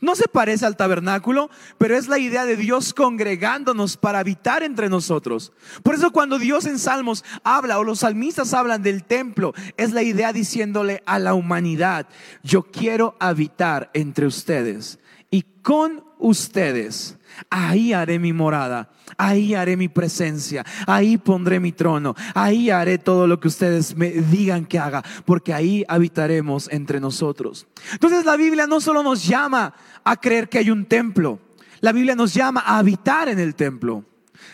no 0.01 0.15
se 0.15 0.27
parece 0.27 0.65
al 0.65 0.77
tabernáculo, 0.77 1.49
pero 1.77 1.97
es 1.97 2.07
la 2.07 2.19
idea 2.19 2.45
de 2.45 2.55
Dios 2.55 2.93
congregándonos 2.93 3.97
para 3.97 4.19
habitar 4.19 4.63
entre 4.63 4.87
nosotros. 4.87 5.51
Por 5.83 5.95
eso 5.95 6.11
cuando 6.11 6.39
Dios 6.39 6.65
en 6.65 6.79
Salmos 6.79 7.25
habla 7.43 7.79
o 7.79 7.83
los 7.83 7.99
salmistas 7.99 8.53
hablan 8.53 8.81
del 8.81 9.03
templo, 9.03 9.53
es 9.75 9.91
la 9.91 10.01
idea 10.01 10.31
diciéndole 10.31 11.03
a 11.05 11.19
la 11.19 11.33
humanidad, 11.33 12.07
yo 12.43 12.63
quiero 12.63 13.17
habitar 13.19 13.89
entre 13.93 14.25
ustedes 14.25 14.99
y 15.31 15.41
con 15.61 16.03
ustedes. 16.17 17.18
Ahí 17.49 17.93
haré 17.93 18.19
mi 18.19 18.33
morada, 18.33 18.89
ahí 19.17 19.53
haré 19.53 19.77
mi 19.77 19.87
presencia, 19.87 20.65
ahí 20.87 21.17
pondré 21.17 21.59
mi 21.59 21.71
trono, 21.71 22.15
ahí 22.33 22.69
haré 22.69 22.97
todo 22.97 23.27
lo 23.27 23.39
que 23.39 23.47
ustedes 23.47 23.95
me 23.95 24.09
digan 24.09 24.65
que 24.65 24.79
haga, 24.79 25.03
porque 25.25 25.53
ahí 25.53 25.85
habitaremos 25.87 26.69
entre 26.71 26.99
nosotros. 26.99 27.67
Entonces 27.93 28.25
la 28.25 28.35
Biblia 28.35 28.67
no 28.67 28.81
solo 28.81 29.03
nos 29.03 29.25
llama 29.25 29.73
a 30.03 30.15
creer 30.17 30.49
que 30.49 30.57
hay 30.57 30.71
un 30.71 30.85
templo, 30.85 31.39
la 31.81 31.91
Biblia 31.91 32.15
nos 32.15 32.33
llama 32.33 32.61
a 32.65 32.77
habitar 32.77 33.29
en 33.29 33.39
el 33.39 33.55
templo. 33.55 34.05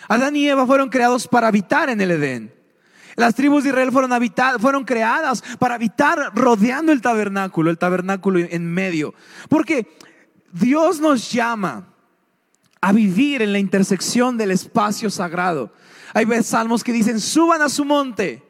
Adán 0.08 0.36
y 0.36 0.48
Eva 0.48 0.66
fueron 0.66 0.90
creados 0.90 1.28
para 1.28 1.48
habitar 1.48 1.90
en 1.90 2.02
el 2.02 2.12
Edén. 2.12 2.54
Las 3.16 3.34
tribus 3.34 3.64
de 3.64 3.70
Israel 3.70 3.92
fueron, 3.92 4.12
habitadas, 4.12 4.62
fueron 4.62 4.84
creadas 4.84 5.42
para 5.58 5.76
habitar 5.76 6.32
rodeando 6.36 6.92
el 6.92 7.02
tabernáculo, 7.02 7.70
el 7.70 7.78
tabernáculo 7.78 8.40
en 8.40 8.66
medio. 8.66 9.14
Porque 9.48 9.98
Dios 10.52 11.00
nos 11.00 11.32
llama 11.32 11.95
a 12.86 12.92
vivir 12.92 13.42
en 13.42 13.52
la 13.52 13.58
intersección 13.58 14.38
del 14.38 14.52
espacio 14.52 15.10
sagrado. 15.10 15.74
Hay 16.14 16.28
salmos 16.44 16.84
que 16.84 16.94
dicen, 16.94 17.20
suban 17.20 17.64
a 17.64 17.68
su 17.68 17.84
monte, 17.84 18.44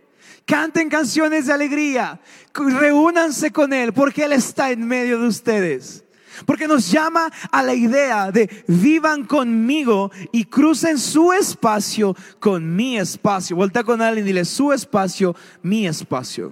canten 0.45 0.89
canciones 0.89 1.45
de 1.45 1.53
alegría, 1.53 2.19
reúnanse 2.53 3.51
con 3.51 3.71
Él, 3.71 3.93
porque 3.93 4.25
Él 4.25 4.33
está 4.33 4.71
en 4.71 4.85
medio 4.85 5.21
de 5.21 5.27
ustedes. 5.29 6.03
Porque 6.45 6.67
nos 6.67 6.91
llama 6.91 7.31
a 7.49 7.63
la 7.63 7.75
idea 7.75 8.29
de 8.29 8.65
vivan 8.67 9.23
conmigo 9.23 10.11
y 10.33 10.43
crucen 10.43 10.97
su 10.97 11.31
espacio 11.31 12.13
con 12.37 12.75
mi 12.75 12.97
espacio. 12.97 13.55
Voltea 13.55 13.85
con 13.85 14.01
alguien 14.01 14.25
y 14.25 14.27
dile 14.27 14.43
su 14.43 14.73
espacio, 14.73 15.33
mi 15.63 15.87
espacio. 15.87 16.51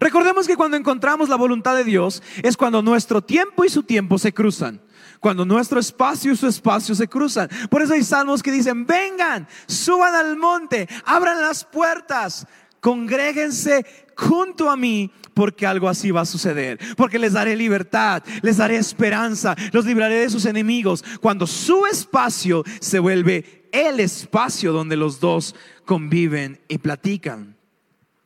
Recordemos 0.00 0.46
que 0.46 0.56
cuando 0.56 0.78
encontramos 0.78 1.28
la 1.28 1.36
voluntad 1.36 1.76
de 1.76 1.84
Dios 1.84 2.22
es 2.42 2.56
cuando 2.56 2.80
nuestro 2.80 3.20
tiempo 3.20 3.66
y 3.66 3.68
su 3.68 3.82
tiempo 3.82 4.18
se 4.18 4.32
cruzan. 4.32 4.80
Cuando 5.24 5.46
nuestro 5.46 5.80
espacio 5.80 6.34
y 6.34 6.36
su 6.36 6.46
espacio 6.46 6.94
se 6.94 7.08
cruzan. 7.08 7.48
Por 7.70 7.80
eso 7.80 7.94
hay 7.94 8.04
salmos 8.04 8.42
que 8.42 8.52
dicen, 8.52 8.84
vengan, 8.84 9.48
suban 9.66 10.14
al 10.14 10.36
monte, 10.36 10.86
abran 11.06 11.40
las 11.40 11.64
puertas, 11.64 12.46
congréguense 12.78 13.86
junto 14.14 14.68
a 14.68 14.76
mí 14.76 15.10
porque 15.32 15.66
algo 15.66 15.88
así 15.88 16.10
va 16.10 16.20
a 16.20 16.26
suceder. 16.26 16.78
Porque 16.94 17.18
les 17.18 17.32
daré 17.32 17.56
libertad, 17.56 18.22
les 18.42 18.58
daré 18.58 18.76
esperanza, 18.76 19.56
los 19.72 19.86
libraré 19.86 20.16
de 20.16 20.28
sus 20.28 20.44
enemigos. 20.44 21.02
Cuando 21.22 21.46
su 21.46 21.86
espacio 21.86 22.62
se 22.78 22.98
vuelve 22.98 23.70
el 23.72 24.00
espacio 24.00 24.74
donde 24.74 24.98
los 24.98 25.20
dos 25.20 25.54
conviven 25.86 26.60
y 26.68 26.76
platican. 26.76 27.56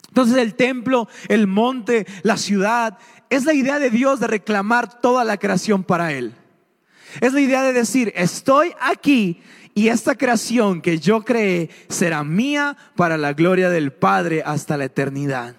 Entonces 0.09 0.37
el 0.37 0.57
templo, 0.57 1.07
el 1.29 1.47
monte, 1.47 2.09
la 2.25 2.37
ciudad, 2.37 2.99
es 3.31 3.45
la 3.45 3.55
idea 3.55 3.79
de 3.79 3.91
Dios 3.91 4.19
de 4.19 4.27
reclamar 4.27 5.01
toda 5.01 5.23
la 5.23 5.37
creación 5.37 5.85
para 5.85 6.13
Él. 6.13 6.35
Es 7.21 7.33
la 7.33 7.41
idea 7.41 7.63
de 7.63 7.73
decir, 7.73 8.13
estoy 8.17 8.73
aquí 8.81 9.41
y 9.75 9.89
esta 9.89 10.15
creación 10.15 10.81
que 10.81 10.99
yo 10.99 11.25
creé 11.25 11.71
será 11.89 12.25
mía 12.25 12.77
para 12.97 13.17
la 13.17 13.33
gloria 13.33 13.71
del 13.71 13.93
Padre 13.93 14.43
hasta 14.45 14.77
la 14.77 14.87
eternidad. 14.87 15.57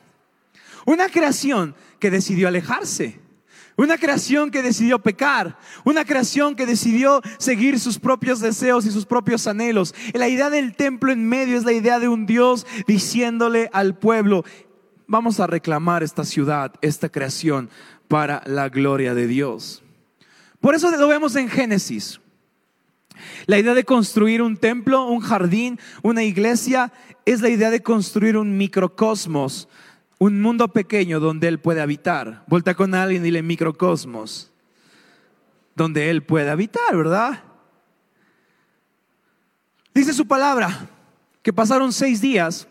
Una 0.86 1.10
creación 1.10 1.76
que 2.00 2.12
decidió 2.12 2.48
alejarse. 2.48 3.20
Una 3.78 3.98
creación 3.98 4.52
que 4.52 4.62
decidió 4.62 5.00
pecar, 5.00 5.58
una 5.86 6.04
creación 6.04 6.54
que 6.58 6.66
decidió 6.66 7.22
seguir 7.38 7.80
sus 7.80 7.98
propios 7.98 8.42
deseos 8.42 8.86
y 8.86 8.92
sus 8.92 9.06
propios 9.06 9.48
anhelos. 9.48 9.96
La 10.14 10.28
idea 10.28 10.50
del 10.50 10.76
templo 10.76 11.14
en 11.14 11.26
medio 11.30 11.58
es 11.58 11.64
la 11.64 11.72
idea 11.72 11.98
de 11.98 12.10
un 12.10 12.26
Dios 12.26 12.68
diciéndole 12.88 13.70
al 13.72 13.98
pueblo, 13.98 14.44
vamos 15.08 15.40
a 15.40 15.48
reclamar 15.48 16.04
esta 16.04 16.26
ciudad, 16.26 16.74
esta 16.82 17.08
creación 17.08 17.70
para 18.10 18.44
la 18.46 18.68
gloria 18.68 19.14
de 19.14 19.28
Dios. 19.28 19.82
Por 20.60 20.76
eso 20.76 20.92
lo 20.92 21.08
vemos 21.08 21.36
en 21.36 21.50
Génesis. 21.50 22.20
La 23.46 23.60
idea 23.60 23.74
de 23.74 23.84
construir 23.84 24.42
un 24.42 24.58
templo, 24.58 25.06
un 25.08 25.20
jardín, 25.20 25.80
una 26.04 26.24
iglesia, 26.24 26.94
es 27.26 27.42
la 27.42 27.50
idea 27.50 27.70
de 27.70 27.82
construir 27.82 28.38
un 28.38 28.58
microcosmos 28.58 29.68
un 30.20 30.42
mundo 30.42 30.68
pequeño 30.68 31.20
donde 31.20 31.48
Él 31.48 31.60
puede 31.60 31.82
habitar. 31.82 32.44
Vuelta 32.46 32.76
con 32.76 32.94
alguien 32.94 33.24
y 33.24 33.26
dile 33.26 33.42
microcosmos, 33.42 34.52
donde 35.76 36.10
Él 36.10 36.24
puede 36.24 36.50
habitar, 36.50 36.96
¿verdad? 36.96 37.42
Dice 39.94 40.14
su 40.14 40.28
palabra 40.28 40.90
que 41.42 41.54
pasaron 41.54 41.92
seis 41.94 42.22
días 42.22 42.68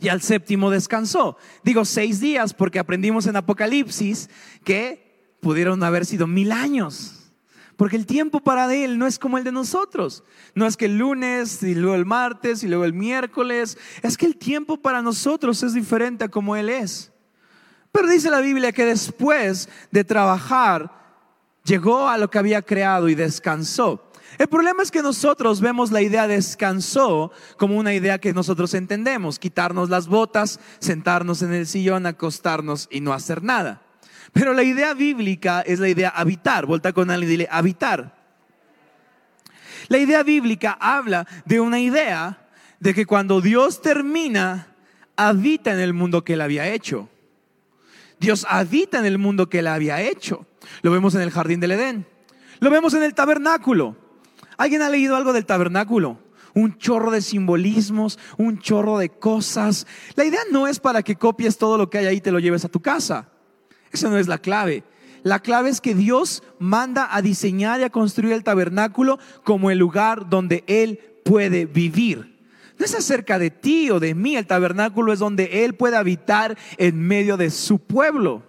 y 0.00 0.08
al 0.08 0.22
séptimo 0.22 0.70
descansó. 0.70 1.36
Digo 1.62 1.84
seis 1.84 2.18
días 2.18 2.54
porque 2.54 2.78
aprendimos 2.78 3.26
en 3.26 3.36
Apocalipsis 3.36 4.30
que 4.64 5.07
pudieron 5.40 5.82
haber 5.82 6.06
sido 6.06 6.26
mil 6.26 6.52
años. 6.52 7.14
Porque 7.76 7.96
el 7.96 8.06
tiempo 8.06 8.40
para 8.40 8.74
Él 8.74 8.98
no 8.98 9.06
es 9.06 9.20
como 9.20 9.38
el 9.38 9.44
de 9.44 9.52
nosotros. 9.52 10.24
No 10.54 10.66
es 10.66 10.76
que 10.76 10.86
el 10.86 10.98
lunes 10.98 11.62
y 11.62 11.76
luego 11.76 11.94
el 11.94 12.06
martes 12.06 12.64
y 12.64 12.68
luego 12.68 12.84
el 12.84 12.92
miércoles. 12.92 13.78
Es 14.02 14.16
que 14.16 14.26
el 14.26 14.36
tiempo 14.36 14.78
para 14.78 15.00
nosotros 15.00 15.62
es 15.62 15.74
diferente 15.74 16.24
a 16.24 16.28
como 16.28 16.56
Él 16.56 16.68
es. 16.70 17.12
Pero 17.92 18.08
dice 18.08 18.30
la 18.30 18.40
Biblia 18.40 18.72
que 18.72 18.84
después 18.84 19.68
de 19.92 20.02
trabajar, 20.02 20.92
llegó 21.64 22.08
a 22.08 22.18
lo 22.18 22.28
que 22.30 22.38
había 22.38 22.62
creado 22.62 23.08
y 23.08 23.14
descansó. 23.14 24.10
El 24.38 24.48
problema 24.48 24.82
es 24.82 24.90
que 24.90 25.02
nosotros 25.02 25.60
vemos 25.60 25.90
la 25.90 26.02
idea 26.02 26.26
descansó 26.26 27.32
como 27.56 27.76
una 27.76 27.94
idea 27.94 28.18
que 28.18 28.32
nosotros 28.32 28.74
entendemos. 28.74 29.38
Quitarnos 29.38 29.88
las 29.88 30.08
botas, 30.08 30.60
sentarnos 30.80 31.42
en 31.42 31.52
el 31.52 31.66
sillón, 31.66 32.06
acostarnos 32.06 32.88
y 32.90 33.00
no 33.00 33.12
hacer 33.12 33.42
nada. 33.42 33.82
Pero 34.32 34.52
la 34.54 34.62
idea 34.62 34.94
bíblica 34.94 35.62
es 35.62 35.78
la 35.78 35.88
idea 35.88 36.10
habitar. 36.10 36.66
Vuelta 36.66 36.92
con 36.92 37.10
alguien 37.10 37.28
y 37.28 37.32
dile 37.32 37.48
habitar. 37.50 38.16
La 39.88 39.98
idea 39.98 40.22
bíblica 40.22 40.76
habla 40.80 41.26
de 41.44 41.60
una 41.60 41.80
idea 41.80 42.48
de 42.80 42.94
que 42.94 43.06
cuando 43.06 43.40
Dios 43.40 43.80
termina, 43.80 44.74
habita 45.16 45.72
en 45.72 45.80
el 45.80 45.94
mundo 45.94 46.24
que 46.24 46.34
él 46.34 46.40
había 46.40 46.68
hecho. 46.68 47.08
Dios 48.20 48.46
habita 48.48 48.98
en 48.98 49.06
el 49.06 49.18
mundo 49.18 49.48
que 49.48 49.60
Él 49.60 49.66
había 49.66 50.00
hecho. 50.00 50.46
Lo 50.82 50.90
vemos 50.90 51.14
en 51.14 51.22
el 51.22 51.30
jardín 51.30 51.60
del 51.60 51.72
Edén. 51.72 52.06
Lo 52.60 52.70
vemos 52.70 52.94
en 52.94 53.02
el 53.02 53.14
tabernáculo. 53.14 53.96
¿Alguien 54.56 54.82
ha 54.82 54.88
leído 54.88 55.14
algo 55.16 55.32
del 55.32 55.46
tabernáculo? 55.46 56.18
Un 56.54 56.78
chorro 56.78 57.10
de 57.12 57.22
simbolismos, 57.22 58.18
un 58.36 58.58
chorro 58.58 58.98
de 58.98 59.10
cosas. 59.10 59.86
La 60.16 60.24
idea 60.24 60.40
no 60.50 60.66
es 60.66 60.80
para 60.80 61.02
que 61.02 61.16
copies 61.16 61.58
todo 61.58 61.78
lo 61.78 61.88
que 61.88 61.98
hay 61.98 62.06
ahí 62.06 62.16
y 62.16 62.20
te 62.20 62.32
lo 62.32 62.40
lleves 62.40 62.64
a 62.64 62.68
tu 62.68 62.80
casa. 62.80 63.28
Esa 63.92 64.08
no 64.08 64.18
es 64.18 64.28
la 64.28 64.38
clave. 64.38 64.84
La 65.22 65.40
clave 65.40 65.70
es 65.70 65.80
que 65.80 65.94
Dios 65.94 66.42
manda 66.58 67.08
a 67.10 67.22
diseñar 67.22 67.80
y 67.80 67.84
a 67.84 67.90
construir 67.90 68.32
el 68.32 68.44
tabernáculo 68.44 69.18
como 69.44 69.70
el 69.70 69.78
lugar 69.78 70.28
donde 70.28 70.64
Él 70.66 71.00
puede 71.24 71.66
vivir. 71.66 72.38
No 72.78 72.84
es 72.84 72.94
acerca 72.94 73.38
de 73.38 73.50
ti 73.50 73.90
o 73.90 73.98
de 73.98 74.14
mí, 74.14 74.36
el 74.36 74.46
tabernáculo 74.46 75.12
es 75.12 75.18
donde 75.18 75.64
Él 75.64 75.74
puede 75.74 75.96
habitar 75.96 76.56
en 76.76 77.00
medio 77.00 77.36
de 77.36 77.50
su 77.50 77.80
pueblo. 77.80 78.44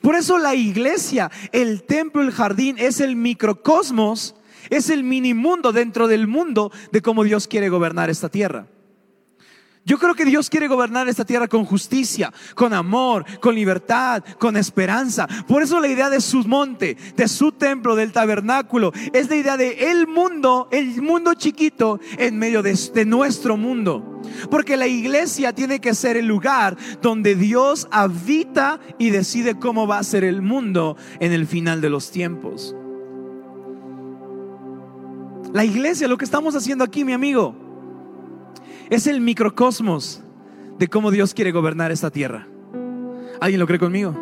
Por 0.00 0.14
eso 0.14 0.38
la 0.38 0.54
iglesia, 0.54 1.30
el 1.52 1.82
templo, 1.84 2.22
el 2.22 2.32
jardín 2.32 2.76
es 2.78 3.00
el 3.00 3.16
microcosmos, 3.16 4.34
es 4.70 4.90
el 4.90 5.02
mini 5.04 5.34
mundo 5.34 5.72
dentro 5.72 6.08
del 6.08 6.26
mundo 6.26 6.72
de 6.92 7.02
cómo 7.02 7.24
Dios 7.24 7.48
quiere 7.48 7.68
gobernar 7.68 8.10
esta 8.10 8.28
tierra. 8.28 8.66
Yo 9.86 9.98
creo 9.98 10.14
que 10.14 10.24
Dios 10.24 10.48
quiere 10.48 10.66
gobernar 10.66 11.08
esta 11.08 11.26
tierra 11.26 11.46
con 11.46 11.66
justicia, 11.66 12.32
con 12.54 12.72
amor, 12.72 13.24
con 13.40 13.54
libertad, 13.54 14.24
con 14.38 14.56
esperanza. 14.56 15.28
Por 15.46 15.62
eso 15.62 15.78
la 15.78 15.88
idea 15.88 16.08
de 16.08 16.22
su 16.22 16.38
monte, 16.44 16.96
de 17.16 17.28
su 17.28 17.52
templo, 17.52 17.94
del 17.94 18.12
tabernáculo, 18.12 18.92
es 19.12 19.28
la 19.28 19.36
idea 19.36 19.58
de 19.58 19.90
el 19.90 20.06
mundo, 20.06 20.68
el 20.72 21.02
mundo 21.02 21.34
chiquito 21.34 22.00
en 22.16 22.38
medio 22.38 22.62
de, 22.62 22.78
de 22.94 23.04
nuestro 23.04 23.58
mundo. 23.58 24.22
Porque 24.50 24.78
la 24.78 24.86
iglesia 24.86 25.54
tiene 25.54 25.80
que 25.80 25.94
ser 25.94 26.16
el 26.16 26.26
lugar 26.26 26.78
donde 27.02 27.34
Dios 27.34 27.86
habita 27.90 28.80
y 28.98 29.10
decide 29.10 29.58
cómo 29.58 29.86
va 29.86 29.98
a 29.98 30.04
ser 30.04 30.24
el 30.24 30.40
mundo 30.40 30.96
en 31.20 31.32
el 31.32 31.46
final 31.46 31.82
de 31.82 31.90
los 31.90 32.10
tiempos. 32.10 32.74
La 35.52 35.64
iglesia, 35.64 36.08
lo 36.08 36.16
que 36.16 36.24
estamos 36.24 36.56
haciendo 36.56 36.84
aquí, 36.84 37.04
mi 37.04 37.12
amigo, 37.12 37.63
es 38.90 39.06
el 39.06 39.20
microcosmos 39.20 40.22
de 40.78 40.88
cómo 40.88 41.10
Dios 41.10 41.34
quiere 41.34 41.52
gobernar 41.52 41.92
esta 41.92 42.10
tierra. 42.10 42.46
¿Alguien 43.40 43.60
lo 43.60 43.66
cree 43.66 43.78
conmigo? 43.78 44.14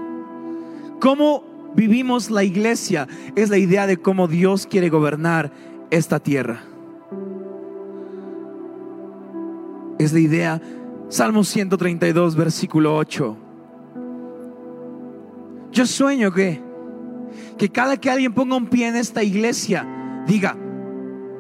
¿Cómo 1.01 1.45
vivimos 1.75 2.31
la 2.31 2.45
iglesia? 2.45 3.09
Es 3.35 3.51
la 3.51 3.59
idea 3.59 3.87
de 3.87 3.97
cómo 3.97 4.29
Dios 4.29 4.67
quiere 4.67 4.89
gobernar 4.89 5.53
esta 5.91 6.21
tierra. 6.21 6.63
Es 9.99 10.13
la 10.13 10.21
idea, 10.21 10.61
Salmo 11.09 11.45
132, 11.45 12.37
versículo 12.37 12.97
8. 12.97 13.37
Yo 15.73 15.87
sueño 15.87 16.33
que, 16.33 16.61
que 17.57 17.69
cada 17.69 17.97
que 17.97 18.11
alguien 18.11 18.33
ponga 18.33 18.57
un 18.57 18.67
pie 18.67 18.89
en 18.89 18.97
esta 18.97 19.23
iglesia, 19.23 19.87
diga, 20.27 20.57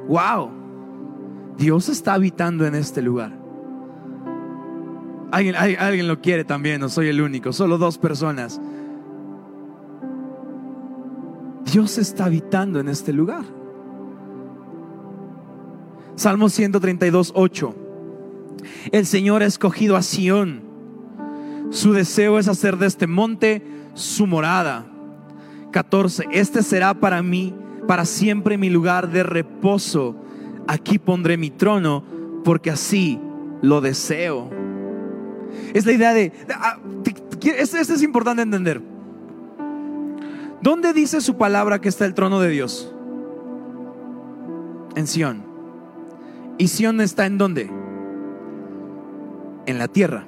wow 0.08 0.61
Dios 1.56 1.88
está 1.88 2.14
habitando 2.14 2.66
en 2.66 2.74
este 2.74 3.02
lugar. 3.02 3.32
Alguien, 5.30 5.54
alguien 5.56 6.08
lo 6.08 6.20
quiere 6.20 6.44
también, 6.44 6.80
no 6.80 6.88
soy 6.88 7.08
el 7.08 7.20
único, 7.20 7.52
solo 7.52 7.78
dos 7.78 7.98
personas. 7.98 8.60
Dios 11.72 11.96
está 11.96 12.26
habitando 12.26 12.80
en 12.80 12.88
este 12.88 13.12
lugar. 13.12 13.44
Salmo 16.16 16.50
132, 16.50 17.32
8. 17.34 17.74
El 18.92 19.06
Señor 19.06 19.42
ha 19.42 19.46
escogido 19.46 19.96
a 19.96 20.02
Sión. 20.02 20.62
Su 21.70 21.94
deseo 21.94 22.38
es 22.38 22.48
hacer 22.48 22.76
de 22.76 22.86
este 22.86 23.06
monte 23.06 23.64
su 23.94 24.26
morada. 24.26 24.86
14. 25.70 26.26
Este 26.32 26.62
será 26.62 26.92
para 26.92 27.22
mí, 27.22 27.54
para 27.88 28.04
siempre 28.04 28.58
mi 28.58 28.68
lugar 28.68 29.10
de 29.10 29.22
reposo 29.22 30.16
aquí 30.66 30.98
pondré 30.98 31.36
mi 31.36 31.50
trono 31.50 32.04
porque 32.44 32.70
así 32.70 33.20
lo 33.60 33.80
deseo. 33.80 34.50
Es 35.74 35.86
la 35.86 35.92
idea 35.92 36.14
de, 36.14 36.32
ah, 36.54 36.78
esto 37.44 37.78
es 37.78 38.02
importante 38.02 38.42
entender. 38.42 38.82
¿Dónde 40.60 40.92
dice 40.92 41.20
su 41.20 41.36
palabra 41.36 41.80
que 41.80 41.88
está 41.88 42.06
el 42.06 42.14
trono 42.14 42.40
de 42.40 42.48
Dios? 42.50 42.94
En 44.94 45.06
Sión. 45.06 45.44
¿Y 46.58 46.68
Sión 46.68 47.00
está 47.00 47.26
en 47.26 47.38
dónde? 47.38 47.70
En 49.66 49.78
la 49.78 49.88
tierra. 49.88 50.26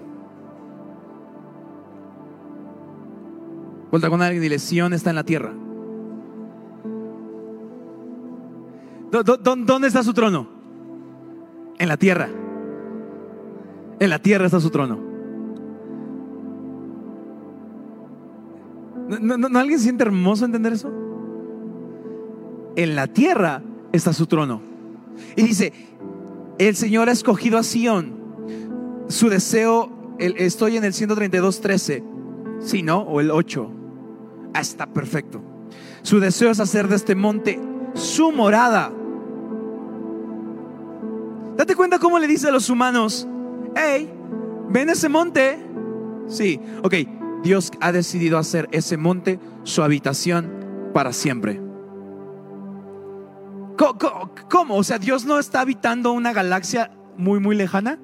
Vuelta 3.90 4.10
con 4.10 4.22
alguien 4.22 4.42
y 4.42 4.44
dile, 4.44 4.58
Sión 4.58 4.92
está 4.92 5.10
en 5.10 5.16
la 5.16 5.24
tierra. 5.24 5.52
¿Dónde 9.22 9.88
está 9.88 10.02
su 10.02 10.12
trono? 10.12 10.48
En 11.78 11.88
la 11.88 11.96
tierra. 11.96 12.28
En 14.00 14.10
la 14.10 14.18
tierra 14.18 14.46
está 14.46 14.60
su 14.60 14.70
trono. 14.70 14.98
¿No, 19.20 19.58
alguien 19.58 19.78
siente 19.78 20.02
hermoso 20.02 20.44
entender 20.44 20.72
eso? 20.72 20.90
En 22.76 22.96
la 22.96 23.06
tierra 23.06 23.62
está 23.92 24.12
su 24.12 24.26
trono. 24.26 24.60
Y 25.36 25.42
dice, 25.42 25.72
el 26.58 26.74
Señor 26.74 27.08
ha 27.08 27.12
escogido 27.12 27.58
a 27.58 27.62
Sión. 27.62 28.14
Su 29.08 29.28
deseo, 29.28 30.16
estoy 30.18 30.76
en 30.76 30.84
el 30.84 30.92
132.13. 30.92 32.02
Sí, 32.60 32.82
¿no? 32.82 33.00
O 33.00 33.20
el 33.20 33.30
8. 33.30 33.70
Ah, 34.54 34.60
está 34.60 34.86
perfecto. 34.86 35.42
Su 36.02 36.18
deseo 36.18 36.50
es 36.50 36.60
hacer 36.60 36.88
de 36.88 36.96
este 36.96 37.14
monte 37.14 37.60
su 37.94 38.32
morada 38.32 38.92
Date 41.56 41.76
cuenta 41.76 41.98
cómo 41.98 42.18
le 42.18 42.26
dice 42.26 42.48
a 42.48 42.52
los 42.52 42.68
humanos, 42.68 43.28
hey, 43.76 44.12
ven 44.68 44.88
ese 44.88 45.08
monte. 45.08 45.58
Sí, 46.26 46.60
ok, 46.82 46.94
Dios 47.42 47.70
ha 47.80 47.92
decidido 47.92 48.38
hacer 48.38 48.68
ese 48.72 48.96
monte 48.96 49.38
su 49.62 49.82
habitación 49.82 50.90
para 50.92 51.12
siempre. 51.12 51.60
¿Cómo? 54.50 54.76
O 54.76 54.84
sea, 54.84 54.98
Dios 54.98 55.24
no 55.24 55.38
está 55.38 55.60
habitando 55.60 56.12
una 56.12 56.32
galaxia 56.32 56.90
muy, 57.16 57.40
muy 57.40 57.56
lejana. 57.56 57.98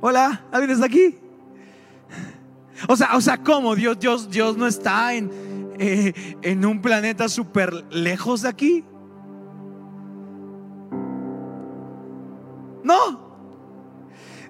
Hola, 0.00 0.44
¿alguien 0.52 0.70
está 0.70 0.86
aquí? 0.86 1.18
O 2.88 2.96
sea, 2.96 3.16
o 3.16 3.20
sea, 3.20 3.38
¿cómo? 3.38 3.74
Dios, 3.74 3.98
Dios, 3.98 4.30
Dios 4.30 4.56
no 4.56 4.66
está 4.66 5.14
en, 5.14 5.30
eh, 5.78 6.12
en 6.42 6.64
un 6.64 6.82
planeta 6.82 7.28
súper 7.28 7.72
lejos 7.90 8.42
de 8.42 8.48
aquí. 8.48 8.84
No. 12.84 13.34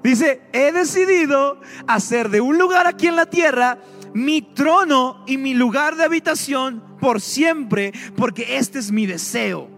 Dice, 0.02 0.42
he 0.52 0.70
decidido 0.70 1.60
hacer 1.86 2.28
de 2.28 2.42
un 2.42 2.58
lugar 2.58 2.86
aquí 2.86 3.06
en 3.06 3.16
la 3.16 3.24
tierra 3.24 3.78
mi 4.12 4.42
trono 4.42 5.24
y 5.26 5.38
mi 5.38 5.54
lugar 5.54 5.96
de 5.96 6.04
habitación 6.04 6.82
por 7.00 7.22
siempre, 7.22 7.92
porque 8.16 8.58
este 8.58 8.78
es 8.78 8.92
mi 8.92 9.06
deseo. 9.06 9.68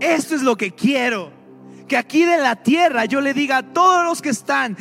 Esto 0.00 0.36
es 0.36 0.42
lo 0.42 0.56
que 0.56 0.70
quiero 0.70 1.35
que 1.88 1.96
aquí 1.96 2.24
de 2.24 2.38
la 2.38 2.56
tierra 2.56 3.04
yo 3.04 3.20
le 3.20 3.34
diga 3.34 3.58
a 3.58 3.62
todos 3.62 4.04
los 4.04 4.22
que 4.22 4.30
están 4.30 4.76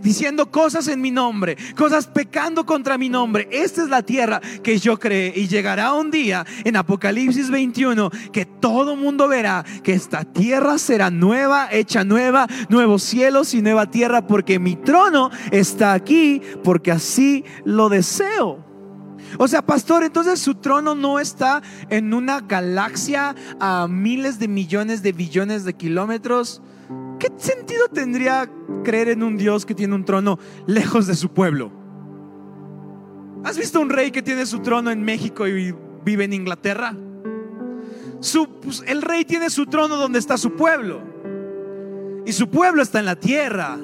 diciendo 0.00 0.50
cosas 0.50 0.88
en 0.88 1.00
mi 1.00 1.10
nombre, 1.10 1.56
cosas 1.76 2.06
pecando 2.06 2.66
contra 2.66 2.98
mi 2.98 3.08
nombre, 3.08 3.48
esta 3.50 3.82
es 3.82 3.88
la 3.88 4.02
tierra 4.02 4.40
que 4.62 4.78
yo 4.78 4.98
creé 4.98 5.32
y 5.36 5.48
llegará 5.48 5.92
un 5.94 6.10
día 6.10 6.44
en 6.64 6.76
Apocalipsis 6.76 7.50
21 7.50 8.10
que 8.32 8.46
todo 8.46 8.96
mundo 8.96 9.28
verá 9.28 9.64
que 9.82 9.92
esta 9.92 10.24
tierra 10.24 10.78
será 10.78 11.10
nueva, 11.10 11.68
hecha 11.70 12.04
nueva, 12.04 12.46
nuevos 12.68 13.02
cielos 13.02 13.54
y 13.54 13.62
nueva 13.62 13.90
tierra 13.90 14.26
porque 14.26 14.58
mi 14.58 14.76
trono 14.76 15.30
está 15.50 15.92
aquí 15.92 16.40
porque 16.62 16.92
así 16.92 17.44
lo 17.64 17.88
deseo. 17.88 18.71
O 19.38 19.48
sea, 19.48 19.62
pastor, 19.62 20.02
entonces 20.02 20.40
su 20.40 20.54
trono 20.56 20.94
no 20.94 21.18
está 21.18 21.62
en 21.88 22.14
una 22.14 22.40
galaxia 22.40 23.34
a 23.60 23.86
miles 23.88 24.38
de 24.38 24.48
millones 24.48 25.02
de 25.02 25.12
billones 25.12 25.64
de 25.64 25.74
kilómetros. 25.74 26.62
¿Qué 27.18 27.28
sentido 27.36 27.88
tendría 27.88 28.50
creer 28.84 29.08
en 29.08 29.22
un 29.22 29.36
Dios 29.36 29.64
que 29.64 29.74
tiene 29.74 29.94
un 29.94 30.04
trono 30.04 30.38
lejos 30.66 31.06
de 31.06 31.14
su 31.14 31.30
pueblo? 31.30 31.72
¿Has 33.44 33.56
visto 33.58 33.80
un 33.80 33.90
rey 33.90 34.10
que 34.10 34.22
tiene 34.22 34.46
su 34.46 34.60
trono 34.60 34.90
en 34.90 35.02
México 35.02 35.46
y 35.46 35.74
vive 36.04 36.24
en 36.24 36.32
Inglaterra? 36.32 36.94
Pues, 38.62 38.84
el 38.86 39.02
rey 39.02 39.24
tiene 39.24 39.50
su 39.50 39.66
trono 39.66 39.96
donde 39.96 40.18
está 40.18 40.36
su 40.36 40.54
pueblo. 40.54 41.00
Y 42.24 42.32
su 42.32 42.48
pueblo 42.48 42.82
está 42.82 43.00
en 43.00 43.06
la 43.06 43.16
tierra. 43.16 43.78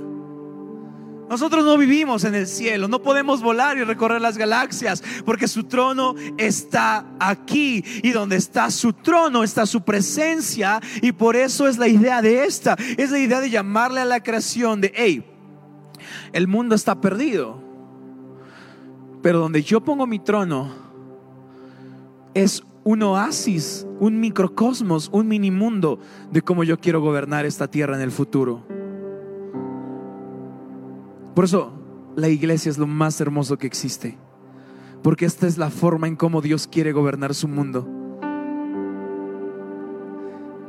Nosotros 1.29 1.64
no 1.64 1.77
vivimos 1.77 2.25
en 2.25 2.35
el 2.35 2.47
cielo, 2.47 2.88
no 2.88 3.03
podemos 3.03 3.43
volar 3.43 3.77
y 3.77 3.85
recorrer 3.85 4.21
las 4.21 4.38
galaxias, 4.38 5.03
porque 5.25 5.47
su 5.47 5.64
trono 5.64 6.14
está 6.38 7.05
aquí 7.21 7.85
y 8.03 8.12
donde 8.12 8.37
está 8.37 8.71
su 8.71 8.93
trono 8.93 9.45
está 9.45 9.67
su 9.67 9.83
presencia 9.83 10.81
y 11.03 11.12
por 11.12 11.37
eso 11.37 11.69
es 11.69 11.79
la 11.79 11.88
idea 11.88 12.23
de 12.23 12.45
esta, 12.45 12.77
es 12.97 13.11
la 13.11 13.19
idea 13.19 13.41
de 13.41 13.51
llamarle 13.51 14.01
a 14.01 14.05
la 14.05 14.23
creación 14.23 14.81
de, 14.81 14.93
hey, 14.95 15.25
el 16.33 16.49
mundo 16.49 16.75
está 16.75 17.01
perdido. 17.01 17.62
Pero 19.23 19.41
donde 19.41 19.62
yo 19.62 19.81
pongo 19.81 20.07
mi 20.07 20.21
trono 20.21 20.71
es 22.35 22.62
un 22.85 23.03
oasis, 23.03 23.87
un 23.99 24.21
microcosmos, 24.21 25.11
un 25.12 25.29
mini 25.29 25.51
mundo 25.51 25.99
de 26.31 26.41
cómo 26.41 26.64
yo 26.64 26.79
quiero 26.79 27.01
gobernar 27.01 27.45
esta 27.45 27.69
tierra 27.69 27.97
en 27.97 28.03
el 28.03 28.12
futuro. 28.12 28.78
Por 31.38 31.44
eso 31.44 31.70
la 32.16 32.29
iglesia 32.29 32.68
es 32.68 32.79
lo 32.79 32.88
más 32.88 33.20
hermoso 33.20 33.59
que 33.59 33.68
existe. 33.68 34.18
Porque 35.05 35.24
esta 35.24 35.46
es 35.46 35.57
la 35.57 35.70
forma 35.70 36.09
en 36.09 36.16
cómo 36.16 36.40
Dios 36.40 36.66
quiere 36.66 36.90
gobernar 36.90 37.33
su 37.33 37.46
mundo. 37.46 37.87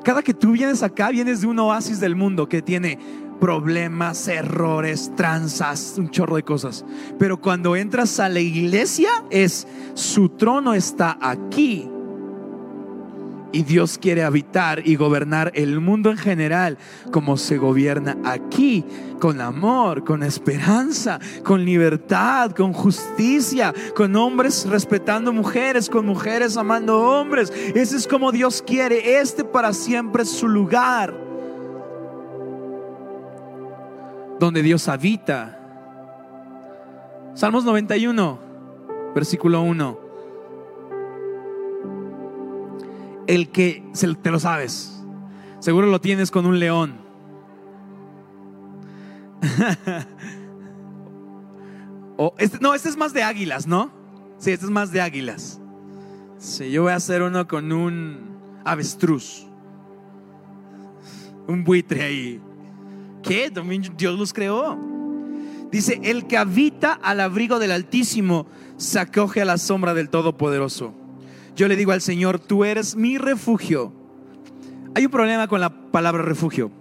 Cada 0.03 0.21
que 0.21 0.35
tú 0.35 0.51
vienes 0.51 0.83
acá, 0.83 1.09
vienes 1.09 1.41
de 1.41 1.47
un 1.47 1.57
oasis 1.57 1.99
del 1.99 2.15
mundo 2.15 2.47
que 2.47 2.61
tiene 2.61 2.99
problemas, 3.39 4.27
errores, 4.27 5.11
tranzas, 5.15 5.95
un 5.97 6.11
chorro 6.11 6.35
de 6.35 6.43
cosas. 6.43 6.85
Pero 7.17 7.41
cuando 7.41 7.75
entras 7.75 8.19
a 8.19 8.29
la 8.29 8.39
iglesia 8.39 9.09
es 9.31 9.67
su 9.95 10.29
trono 10.29 10.75
está 10.75 11.17
aquí. 11.19 11.89
Y 13.51 13.63
Dios 13.63 13.97
quiere 13.97 14.23
habitar 14.23 14.87
y 14.87 14.95
gobernar 14.95 15.51
el 15.55 15.79
mundo 15.79 16.11
en 16.11 16.17
general 16.17 16.77
como 17.11 17.35
se 17.35 17.57
gobierna 17.57 18.15
aquí, 18.23 18.85
con 19.19 19.41
amor, 19.41 20.03
con 20.03 20.21
esperanza, 20.21 21.19
con 21.43 21.65
libertad, 21.65 22.51
con 22.51 22.73
justicia, 22.73 23.73
con 23.95 24.15
hombres 24.15 24.67
respetando 24.69 25.33
mujeres, 25.33 25.89
con 25.89 26.05
mujeres 26.05 26.57
amando 26.57 26.99
hombres. 26.99 27.51
Ese 27.73 27.97
es 27.97 28.07
como 28.07 28.31
Dios 28.31 28.61
quiere. 28.61 29.19
Este 29.19 29.43
para 29.43 29.73
siempre 29.73 30.23
es 30.23 30.29
su 30.29 30.47
lugar. 30.47 31.13
Donde 34.39 34.61
Dios 34.61 34.87
habita. 34.87 35.55
Salmos 37.33 37.65
91, 37.65 38.39
versículo 39.15 39.61
1. 39.61 40.08
El 43.29 43.49
que 43.49 43.83
te 44.23 44.31
lo 44.31 44.39
sabes. 44.39 45.03
Seguro 45.59 45.85
lo 45.85 46.01
tienes 46.01 46.31
con 46.31 46.47
un 46.47 46.59
león. 46.59 46.95
este, 52.39 52.57
no, 52.59 52.73
este 52.73 52.89
es 52.89 52.97
más 52.97 53.13
de 53.13 53.21
águilas, 53.21 53.67
¿no? 53.67 53.91
Sí, 54.39 54.49
este 54.49 54.65
es 54.65 54.71
más 54.71 54.91
de 54.91 55.01
águilas. 55.01 55.61
Sí, 56.39 56.71
yo 56.71 56.81
voy 56.81 56.91
a 56.91 56.95
hacer 56.95 57.21
uno 57.21 57.47
con 57.47 57.71
un 57.71 58.35
avestruz. 58.65 59.45
Un 61.47 61.63
buitre 61.63 62.01
ahí. 62.01 62.41
¿Qué? 63.21 63.53
Dios 63.95 64.17
los 64.17 64.33
creó. 64.33 64.75
Dice, 65.71 66.01
el 66.03 66.25
que 66.25 66.35
habita 66.35 66.93
al 66.93 67.19
abrigo 67.19 67.59
del 67.59 67.73
Altísimo 67.73 68.47
se 68.77 68.99
acoge 68.99 69.43
a 69.43 69.45
la 69.45 69.59
sombra 69.59 69.93
del 69.93 70.09
Todopoderoso. 70.09 70.98
Yo 71.59 71.67
le 71.67 71.75
digo 71.75 71.91
al 71.91 71.99
Señor, 71.99 72.39
tú 72.39 72.63
eres 72.63 72.95
mi 72.95 73.17
refugio. 73.17 73.91
Hay 74.95 75.03
un 75.03 75.11
problema 75.11 75.49
con 75.49 75.59
la 75.59 75.91
palabra 75.91 76.23
refugio. 76.23 76.71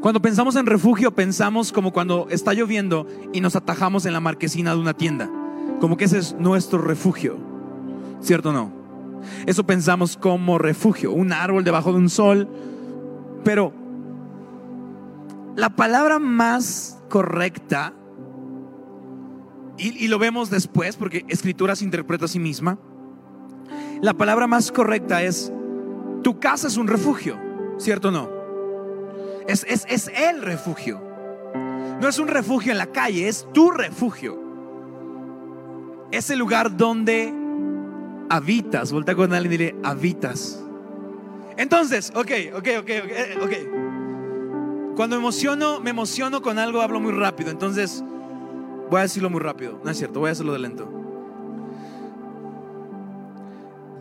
Cuando 0.00 0.20
pensamos 0.20 0.56
en 0.56 0.66
refugio, 0.66 1.14
pensamos 1.14 1.70
como 1.70 1.92
cuando 1.92 2.26
está 2.30 2.52
lloviendo 2.52 3.06
y 3.32 3.40
nos 3.40 3.54
atajamos 3.54 4.06
en 4.06 4.12
la 4.12 4.18
marquesina 4.18 4.74
de 4.74 4.80
una 4.80 4.94
tienda. 4.94 5.30
Como 5.78 5.96
que 5.96 6.06
ese 6.06 6.18
es 6.18 6.32
nuestro 6.32 6.80
refugio. 6.80 7.36
¿Cierto 8.20 8.48
o 8.48 8.52
no? 8.52 8.72
Eso 9.46 9.64
pensamos 9.64 10.16
como 10.16 10.58
refugio, 10.58 11.12
un 11.12 11.32
árbol 11.32 11.62
debajo 11.62 11.92
de 11.92 11.98
un 11.98 12.10
sol. 12.10 12.48
Pero 13.44 13.72
la 15.54 15.76
palabra 15.76 16.18
más 16.18 17.00
correcta, 17.08 17.94
y, 19.78 19.96
y 19.96 20.08
lo 20.08 20.18
vemos 20.18 20.50
después 20.50 20.96
porque 20.96 21.24
Escritura 21.28 21.76
se 21.76 21.84
interpreta 21.84 22.24
a 22.24 22.28
sí 22.28 22.40
misma, 22.40 22.76
la 24.02 24.14
palabra 24.14 24.46
más 24.46 24.72
correcta 24.72 25.22
es, 25.22 25.52
tu 26.22 26.38
casa 26.38 26.68
es 26.68 26.76
un 26.76 26.88
refugio, 26.88 27.38
¿cierto 27.78 28.08
o 28.08 28.10
no? 28.10 28.28
Es, 29.46 29.64
es, 29.64 30.08
el 30.08 30.42
refugio. 30.42 31.00
No 32.00 32.08
es 32.08 32.18
un 32.18 32.28
refugio 32.28 32.72
en 32.72 32.78
la 32.78 32.86
calle, 32.86 33.28
es 33.28 33.46
tu 33.52 33.70
refugio. 33.70 34.38
Es 36.12 36.30
el 36.30 36.38
lugar 36.38 36.76
donde 36.76 37.32
habitas. 38.30 38.92
Volta 38.92 39.14
con 39.14 39.34
alguien 39.34 39.52
y 39.52 39.56
dile, 39.56 39.76
habitas. 39.82 40.62
Entonces, 41.56 42.12
ok, 42.14 42.30
ok, 42.54 42.68
ok, 42.80 42.88
eh, 42.88 43.38
ok. 43.42 44.96
Cuando 44.96 45.16
emociono, 45.16 45.80
me 45.80 45.90
emociono 45.90 46.42
con 46.42 46.58
algo, 46.58 46.80
hablo 46.80 47.00
muy 47.00 47.12
rápido. 47.12 47.50
Entonces, 47.50 48.02
voy 48.88 49.00
a 49.00 49.02
decirlo 49.02 49.30
muy 49.30 49.40
rápido. 49.40 49.80
No 49.84 49.90
es 49.90 49.98
cierto, 49.98 50.20
voy 50.20 50.30
a 50.30 50.32
hacerlo 50.32 50.52
de 50.52 50.58
lento. 50.60 50.99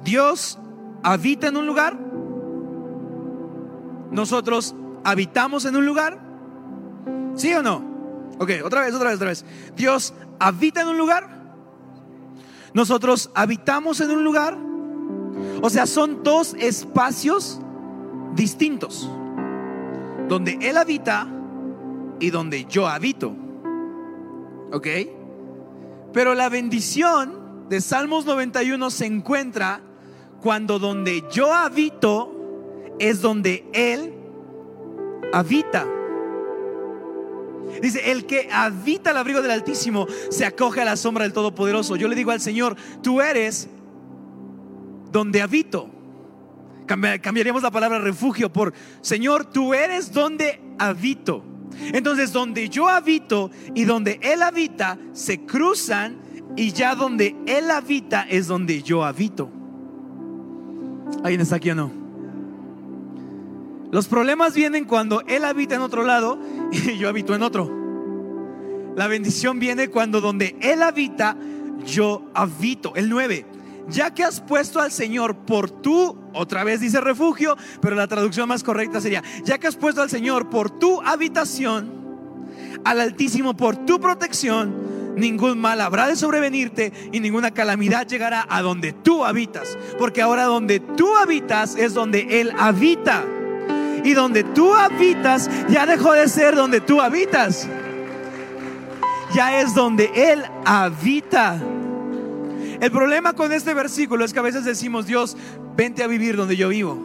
Dios 0.04 0.58
habita 1.04 1.48
en 1.48 1.58
un 1.58 1.66
lugar, 1.66 1.98
nosotros 4.12 4.76
habitamos 5.04 5.66
en 5.66 5.76
un 5.76 5.86
lugar, 5.86 6.20
¿sí 7.36 7.54
o 7.54 7.62
no? 7.62 7.84
Ok, 8.40 8.52
otra 8.64 8.82
vez, 8.82 8.94
otra 8.94 9.10
vez, 9.10 9.16
otra 9.16 9.30
vez. 9.30 9.46
Dios 9.76 10.14
habita 10.40 10.82
en 10.82 10.88
un 10.88 10.98
lugar, 10.98 11.30
nosotros 12.74 13.32
habitamos 13.36 14.00
en 14.02 14.12
un 14.12 14.24
lugar, 14.24 14.58
o 15.62 15.70
sea, 15.70 15.86
son 15.86 16.24
dos 16.24 16.56
espacios 16.60 17.60
distintos, 18.36 19.10
donde 20.28 20.58
Él 20.62 20.78
habita 20.78 21.28
y 22.20 22.30
donde 22.30 22.66
yo 22.66 22.88
habito. 22.88 23.36
¿Ok? 24.72 24.88
Pero 26.14 26.36
la 26.36 26.50
bendición 26.50 27.68
de 27.70 27.82
Salmos 27.82 28.26
91 28.26 28.90
se 28.90 29.06
encuentra 29.06 29.82
cuando 30.42 30.80
donde 30.80 31.24
yo 31.32 31.54
habito 31.54 32.96
es 33.00 33.22
donde 33.22 33.66
Él 33.74 34.14
habita. 35.34 35.88
Dice, 37.82 38.12
el 38.12 38.26
que 38.26 38.50
habita 38.52 39.12
el 39.12 39.18
abrigo 39.18 39.42
del 39.42 39.52
Altísimo 39.52 40.08
se 40.30 40.46
acoge 40.46 40.82
a 40.82 40.86
la 40.86 40.98
sombra 40.98 41.24
del 41.24 41.34
Todopoderoso. 41.34 41.96
Yo 41.96 42.08
le 42.08 42.16
digo 42.16 42.32
al 42.32 42.42
Señor, 42.42 42.76
tú 43.02 43.22
eres 43.22 43.70
donde 45.12 45.42
habito. 45.42 45.90
Cambiaríamos 46.86 47.62
la 47.62 47.70
palabra 47.70 48.00
refugio 48.00 48.52
por, 48.52 48.74
Señor, 49.02 49.46
tú 49.46 49.74
eres 49.74 50.12
donde 50.12 50.60
habito. 50.80 51.44
Entonces, 51.94 52.34
donde 52.34 52.68
yo 52.68 52.88
habito 52.88 53.52
y 53.76 53.86
donde 53.86 54.20
Él 54.24 54.42
habita 54.42 54.98
se 55.14 55.46
cruzan 55.46 56.18
y 56.58 56.72
ya 56.72 56.96
donde 56.96 57.36
Él 57.46 57.70
habita 57.70 58.24
es 58.28 58.48
donde 58.48 58.82
yo 58.82 59.06
habito. 59.06 59.59
¿Alguien 61.24 61.42
está 61.42 61.58
aquí 61.58 61.72
o 61.72 61.76
no? 61.76 61.92
Los 63.92 64.08
problemas 64.08 64.54
vienen 64.54 64.86
cuando 64.86 65.22
Él 65.22 65.44
habita 65.44 65.76
en 65.76 65.82
otro 65.82 66.04
lado 66.04 66.40
y 66.72 66.98
yo 66.98 67.10
habito 67.10 67.36
en 67.36 67.44
otro. 67.44 67.80
La 68.96 69.08
bendición 69.08 69.60
viene 69.60 69.88
cuando 69.88 70.22
donde 70.22 70.56
Él 70.62 70.84
habita, 70.84 71.38
yo 71.86 72.26
habito. 72.34 72.96
El 72.96 73.10
9. 73.10 73.46
Ya 73.88 74.14
que 74.14 74.24
has 74.24 74.42
puesto 74.42 74.80
al 74.80 74.92
Señor 74.92 75.36
por 75.36 75.72
tu, 75.72 76.16
otra 76.34 76.64
vez 76.64 76.80
dice 76.80 77.02
refugio, 77.02 77.58
pero 77.82 77.96
la 77.96 78.08
traducción 78.08 78.48
más 78.48 78.64
correcta 78.64 79.02
sería, 79.02 79.24
ya 79.44 79.58
que 79.58 79.68
has 79.68 79.76
puesto 79.76 80.02
al 80.02 80.12
Señor 80.12 80.50
por 80.50 80.70
tu 80.70 81.02
habitación, 81.02 81.90
al 82.84 83.00
Altísimo 83.00 83.58
por 83.58 83.78
tu 83.86 84.00
protección, 84.00 84.76
ningún 85.20 85.60
mal 85.60 85.82
habrá 85.82 86.08
de 86.08 86.16
sobrevenirte 86.16 86.92
y 87.12 87.20
ninguna 87.20 87.52
calamidad 87.52 88.08
llegará 88.08 88.46
a 88.50 88.62
donde 88.62 88.94
tú 88.94 89.24
habitas. 89.26 89.78
Porque 89.98 90.22
ahora 90.22 90.46
donde 90.46 90.80
tú 90.80 91.16
habitas 91.18 91.76
es 91.76 91.94
donde 91.94 92.42
Él 92.42 92.52
habita. 92.58 93.24
Y 94.04 94.14
donde 94.14 94.44
tú 94.44 94.74
habitas 94.74 95.50
ya 95.70 95.86
dejó 95.86 96.14
de 96.14 96.28
ser 96.28 96.56
donde 96.56 96.82
tú 96.82 97.02
habitas. 97.02 97.68
Ya 99.34 99.60
es 99.60 99.76
donde 99.76 100.10
Él 100.16 100.44
habita. 100.66 101.62
El 102.80 102.92
problema 102.92 103.34
con 103.34 103.52
este 103.52 103.74
versículo 103.74 104.24
es 104.24 104.32
que 104.32 104.40
a 104.40 104.44
veces 104.44 104.64
decimos, 104.64 105.06
Dios, 105.06 105.36
vente 105.76 106.04
a 106.04 106.08
vivir 106.08 106.38
donde 106.38 106.56
yo 106.56 106.70
vivo. 106.70 106.98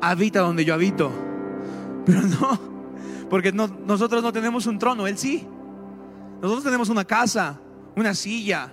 Habita 0.00 0.40
donde 0.40 0.64
yo 0.64 0.74
habito. 0.74 1.12
Pero 2.04 2.22
no, 2.22 2.58
porque 3.30 3.52
nosotros 3.52 4.22
no 4.22 4.32
tenemos 4.32 4.66
un 4.66 4.78
trono, 4.78 5.06
Él 5.06 5.16
sí. 5.16 5.46
Nosotros 6.44 6.64
tenemos 6.64 6.90
una 6.90 7.06
casa, 7.06 7.58
una 7.96 8.12
silla. 8.12 8.70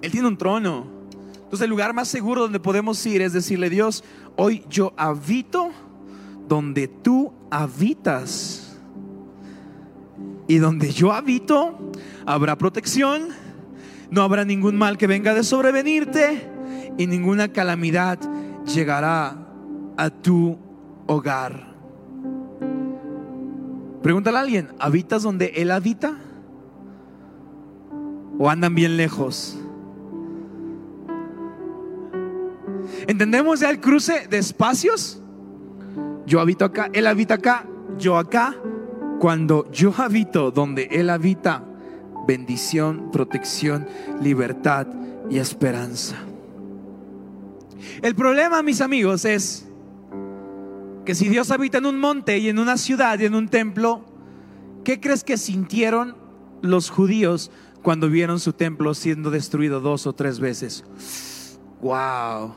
Él 0.00 0.10
tiene 0.10 0.26
un 0.26 0.38
trono. 0.38 0.86
Entonces 1.34 1.60
el 1.60 1.68
lugar 1.68 1.92
más 1.92 2.08
seguro 2.08 2.40
donde 2.40 2.60
podemos 2.60 3.04
ir 3.04 3.20
es 3.20 3.34
decirle, 3.34 3.68
Dios, 3.68 4.02
hoy 4.36 4.64
yo 4.70 4.94
habito 4.96 5.68
donde 6.48 6.88
tú 6.88 7.30
habitas. 7.50 8.78
Y 10.48 10.56
donde 10.56 10.92
yo 10.92 11.12
habito, 11.12 11.92
habrá 12.24 12.56
protección, 12.56 13.28
no 14.10 14.22
habrá 14.22 14.46
ningún 14.46 14.76
mal 14.76 14.96
que 14.96 15.06
venga 15.06 15.34
de 15.34 15.44
sobrevenirte 15.44 16.50
y 16.96 17.06
ninguna 17.06 17.52
calamidad 17.52 18.18
llegará 18.64 19.46
a 19.98 20.08
tu 20.08 20.56
hogar. 21.06 21.70
Pregúntale 24.02 24.38
a 24.38 24.40
alguien, 24.40 24.68
¿habitas 24.78 25.22
donde 25.22 25.52
Él 25.56 25.70
habita? 25.70 26.23
O 28.44 28.50
andan 28.50 28.74
bien 28.74 28.98
lejos. 28.98 29.56
¿Entendemos 33.06 33.60
ya 33.60 33.70
el 33.70 33.80
cruce 33.80 34.28
de 34.28 34.36
espacios? 34.36 35.18
Yo 36.26 36.40
habito 36.40 36.66
acá, 36.66 36.90
Él 36.92 37.06
habita 37.06 37.36
acá, 37.36 37.64
yo 37.96 38.18
acá. 38.18 38.54
Cuando 39.18 39.72
yo 39.72 39.94
habito 39.96 40.50
donde 40.50 40.88
Él 40.90 41.08
habita, 41.08 41.64
bendición, 42.26 43.10
protección, 43.10 43.86
libertad 44.20 44.88
y 45.30 45.38
esperanza. 45.38 46.16
El 48.02 48.14
problema, 48.14 48.62
mis 48.62 48.82
amigos, 48.82 49.24
es 49.24 49.66
que 51.06 51.14
si 51.14 51.30
Dios 51.30 51.50
habita 51.50 51.78
en 51.78 51.86
un 51.86 51.98
monte 51.98 52.36
y 52.36 52.50
en 52.50 52.58
una 52.58 52.76
ciudad 52.76 53.18
y 53.20 53.24
en 53.24 53.36
un 53.36 53.48
templo, 53.48 54.04
¿qué 54.84 55.00
crees 55.00 55.24
que 55.24 55.38
sintieron 55.38 56.14
los 56.60 56.90
judíos 56.90 57.50
cuando 57.84 58.08
vieron 58.08 58.40
su 58.40 58.54
templo 58.54 58.94
siendo 58.94 59.30
destruido 59.30 59.78
dos 59.78 60.06
o 60.08 60.14
tres 60.14 60.40
veces? 60.40 60.82
¡Wow! 61.82 62.56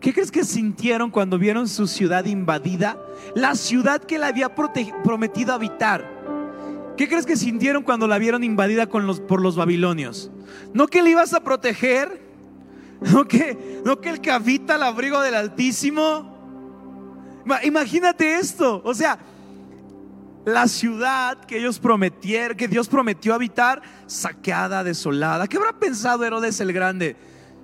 ¿Qué 0.00 0.12
crees 0.14 0.32
que 0.32 0.44
sintieron 0.44 1.10
cuando 1.10 1.38
vieron 1.38 1.68
su 1.68 1.86
ciudad 1.86 2.24
invadida? 2.24 2.98
La 3.34 3.54
ciudad 3.54 4.02
que 4.02 4.18
le 4.18 4.24
había 4.24 4.54
prometido 4.54 5.52
habitar. 5.52 6.10
¿Qué 6.96 7.06
crees 7.06 7.26
que 7.26 7.36
sintieron 7.36 7.82
cuando 7.82 8.06
la 8.06 8.18
vieron 8.18 8.42
invadida 8.44 8.86
por 8.86 9.42
los 9.42 9.56
babilonios? 9.56 10.30
¿No 10.72 10.86
que 10.86 11.02
le 11.02 11.10
ibas 11.10 11.34
a 11.34 11.44
proteger? 11.44 12.22
¿No 13.12 13.28
que, 13.28 13.82
¿No 13.84 14.00
que 14.00 14.08
el 14.08 14.20
que 14.22 14.30
habita 14.30 14.76
el 14.76 14.84
abrigo 14.84 15.20
del 15.20 15.34
Altísimo? 15.34 16.34
Imagínate 17.62 18.36
esto. 18.36 18.80
O 18.84 18.94
sea, 18.94 19.18
la 20.44 20.68
ciudad 20.68 21.38
que 21.44 21.58
ellos 21.58 21.78
prometieron, 21.78 22.56
que 22.56 22.68
Dios 22.68 22.88
prometió 22.88 23.34
habitar, 23.34 23.82
saqueada, 24.06 24.84
desolada. 24.84 25.46
¿Qué 25.46 25.56
habrá 25.56 25.78
pensado 25.78 26.24
Herodes 26.24 26.60
el 26.60 26.72
Grande 26.72 27.16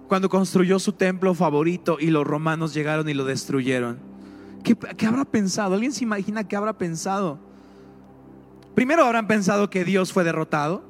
cuando 0.08 0.28
construyó 0.28 0.78
su 0.78 0.92
templo 0.92 1.34
favorito 1.34 1.98
y 2.00 2.06
los 2.06 2.26
romanos 2.26 2.72
llegaron 2.72 3.08
y 3.08 3.14
lo 3.14 3.24
destruyeron? 3.24 3.98
¿Qué, 4.64 4.76
qué 4.76 5.06
habrá 5.06 5.24
pensado? 5.24 5.74
¿Alguien 5.74 5.92
se 5.92 6.04
imagina 6.04 6.44
qué 6.44 6.56
habrá 6.56 6.72
pensado? 6.72 7.38
Primero 8.74 9.04
habrán 9.04 9.26
pensado 9.26 9.68
que 9.68 9.84
Dios 9.84 10.12
fue 10.12 10.24
derrotado. 10.24 10.82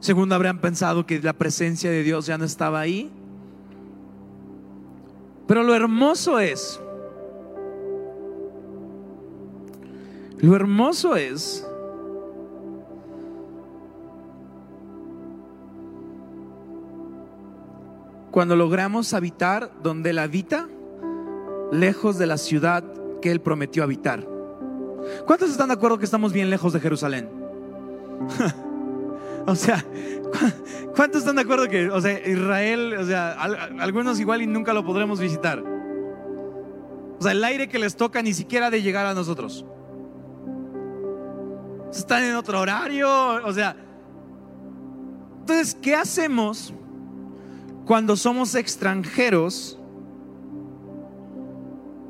Segundo 0.00 0.34
habrán 0.34 0.60
pensado 0.60 1.06
que 1.06 1.20
la 1.20 1.32
presencia 1.32 1.90
de 1.90 2.02
Dios 2.02 2.26
ya 2.26 2.36
no 2.36 2.44
estaba 2.44 2.80
ahí. 2.80 3.10
Pero 5.46 5.62
lo 5.62 5.74
hermoso 5.74 6.38
es, 6.38 6.80
lo 10.44 10.54
hermoso 10.54 11.16
es 11.16 11.66
cuando 18.30 18.54
logramos 18.54 19.14
habitar 19.14 19.70
donde 19.82 20.10
Él 20.10 20.18
habita, 20.18 20.68
lejos 21.72 22.18
de 22.18 22.26
la 22.26 22.36
ciudad 22.36 22.84
que 23.22 23.30
Él 23.30 23.40
prometió 23.40 23.82
habitar. 23.84 24.28
¿Cuántos 25.24 25.50
están 25.50 25.68
de 25.68 25.74
acuerdo 25.74 25.98
que 25.98 26.04
estamos 26.04 26.32
bien 26.32 26.50
lejos 26.50 26.74
de 26.74 26.80
Jerusalén? 26.80 27.30
o 29.46 29.54
sea, 29.54 29.82
¿cuántos 30.94 31.20
están 31.20 31.36
de 31.36 31.42
acuerdo 31.42 31.68
que, 31.68 31.88
o 31.88 32.00
sea, 32.02 32.20
Israel, 32.28 32.96
o 32.98 33.06
sea, 33.06 33.32
algunos 33.32 34.20
igual 34.20 34.42
y 34.42 34.46
nunca 34.46 34.74
lo 34.74 34.84
podremos 34.84 35.20
visitar? 35.20 35.62
O 37.18 37.22
sea, 37.22 37.32
el 37.32 37.42
aire 37.44 37.68
que 37.68 37.78
les 37.78 37.96
toca 37.96 38.20
ni 38.20 38.34
siquiera 38.34 38.68
de 38.68 38.82
llegar 38.82 39.06
a 39.06 39.14
nosotros. 39.14 39.64
Están 41.94 42.24
en 42.24 42.34
otro 42.34 42.60
horario, 42.60 43.08
o 43.44 43.52
sea. 43.52 43.76
Entonces, 45.40 45.76
¿qué 45.80 45.94
hacemos 45.94 46.72
cuando 47.84 48.16
somos 48.16 48.54
extranjeros 48.54 49.78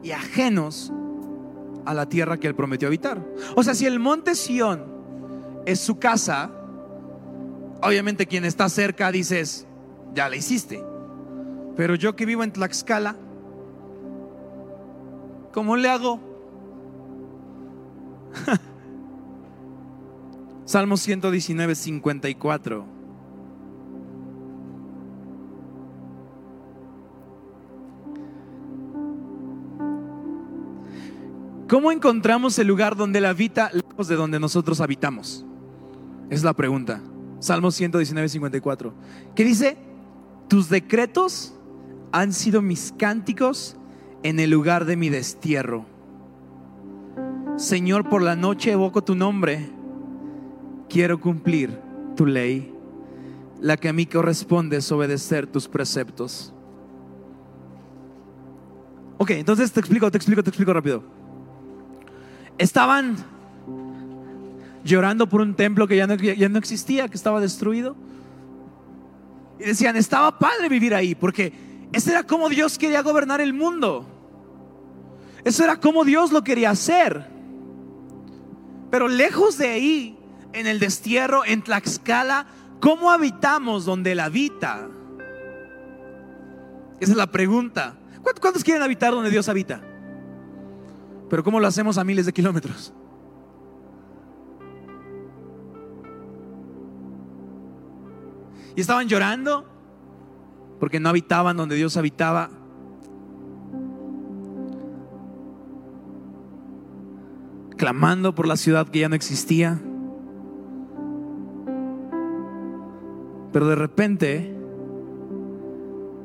y 0.02 0.12
ajenos 0.12 0.92
a 1.84 1.94
la 1.94 2.08
tierra 2.08 2.38
que 2.38 2.46
Él 2.46 2.54
prometió 2.54 2.88
habitar. 2.88 3.20
O 3.56 3.62
sea, 3.62 3.74
si 3.74 3.86
el 3.86 3.98
monte 3.98 4.34
Sión 4.34 4.84
es 5.66 5.80
su 5.80 5.98
casa, 5.98 6.50
obviamente 7.82 8.26
quien 8.26 8.44
está 8.44 8.68
cerca 8.68 9.10
dices, 9.10 9.66
ya 10.14 10.28
la 10.28 10.36
hiciste. 10.36 10.84
Pero 11.76 11.94
yo 11.94 12.14
que 12.14 12.26
vivo 12.26 12.44
en 12.44 12.52
Tlaxcala, 12.52 13.16
¿cómo 15.52 15.76
le 15.76 15.88
hago? 15.88 16.20
Salmo 20.64 20.96
119, 20.96 21.74
54. 21.74 22.86
¿Cómo 31.68 31.92
encontramos 31.92 32.58
el 32.58 32.66
lugar 32.66 32.96
donde 32.96 33.18
Él 33.18 33.26
habita 33.26 33.70
lejos 33.72 34.08
de 34.08 34.16
donde 34.16 34.40
nosotros 34.40 34.80
habitamos? 34.80 35.44
Es 36.30 36.42
la 36.42 36.54
pregunta. 36.54 37.02
Salmo 37.40 37.70
119, 37.70 38.28
54. 38.28 38.94
¿Qué 39.34 39.44
dice? 39.44 39.76
Tus 40.48 40.70
decretos 40.70 41.54
han 42.12 42.32
sido 42.32 42.62
mis 42.62 42.94
cánticos 42.96 43.76
en 44.22 44.40
el 44.40 44.50
lugar 44.50 44.86
de 44.86 44.96
mi 44.96 45.10
destierro. 45.10 45.84
Señor, 47.56 48.08
por 48.08 48.22
la 48.22 48.34
noche 48.34 48.72
evoco 48.72 49.04
tu 49.04 49.14
nombre. 49.14 49.68
Quiero 50.88 51.20
cumplir 51.20 51.78
tu 52.16 52.26
ley. 52.26 52.72
La 53.60 53.76
que 53.76 53.88
a 53.88 53.92
mí 53.92 54.06
corresponde 54.06 54.76
es 54.78 54.92
obedecer 54.92 55.46
tus 55.46 55.68
preceptos. 55.68 56.52
Ok, 59.18 59.30
entonces 59.30 59.72
te 59.72 59.80
explico, 59.80 60.10
te 60.10 60.18
explico, 60.18 60.42
te 60.42 60.50
explico 60.50 60.72
rápido 60.72 61.02
estaban 62.58 63.16
llorando 64.84 65.28
por 65.28 65.40
un 65.40 65.54
templo 65.54 65.86
que 65.86 65.96
ya 65.96 66.06
no, 66.06 66.14
ya 66.16 66.48
no 66.48 66.58
existía, 66.58 67.08
que 67.08 67.16
estaba 67.16 67.40
destruido. 67.40 67.96
Y 69.58 69.64
decían, 69.64 69.96
estaba 69.96 70.38
padre 70.38 70.68
vivir 70.68 70.94
ahí, 70.94 71.14
porque 71.14 71.52
ese 71.92 72.10
era 72.10 72.24
como 72.24 72.48
Dios 72.48 72.78
quería 72.78 73.02
gobernar 73.02 73.40
el 73.40 73.54
mundo. 73.54 74.06
Eso 75.44 75.64
era 75.64 75.76
como 75.76 76.04
Dios 76.04 76.32
lo 76.32 76.42
quería 76.42 76.70
hacer. 76.70 77.26
Pero 78.90 79.08
lejos 79.08 79.58
de 79.58 79.68
ahí, 79.68 80.18
en 80.54 80.66
el 80.66 80.78
destierro, 80.78 81.44
en 81.44 81.62
Tlaxcala, 81.62 82.46
¿cómo 82.80 83.10
habitamos 83.10 83.84
donde 83.84 84.12
Él 84.12 84.20
habita? 84.20 84.88
Esa 87.00 87.12
es 87.12 87.16
la 87.16 87.26
pregunta. 87.26 87.96
¿Cuántos 88.40 88.64
quieren 88.64 88.82
habitar 88.82 89.12
donde 89.12 89.30
Dios 89.30 89.48
habita? 89.48 89.82
Pero 91.28 91.42
¿cómo 91.42 91.60
lo 91.60 91.66
hacemos 91.66 91.98
a 91.98 92.04
miles 92.04 92.24
de 92.24 92.32
kilómetros? 92.32 92.94
Y 98.76 98.80
estaban 98.80 99.08
llorando 99.08 99.66
porque 100.80 101.00
no 101.00 101.08
habitaban 101.08 101.56
donde 101.56 101.76
Dios 101.76 101.96
habitaba. 101.96 102.50
Clamando 107.76 108.34
por 108.34 108.46
la 108.46 108.56
ciudad 108.56 108.88
que 108.88 109.00
ya 109.00 109.08
no 109.08 109.14
existía. 109.14 109.80
Pero 113.54 113.68
de 113.68 113.76
repente 113.76 114.52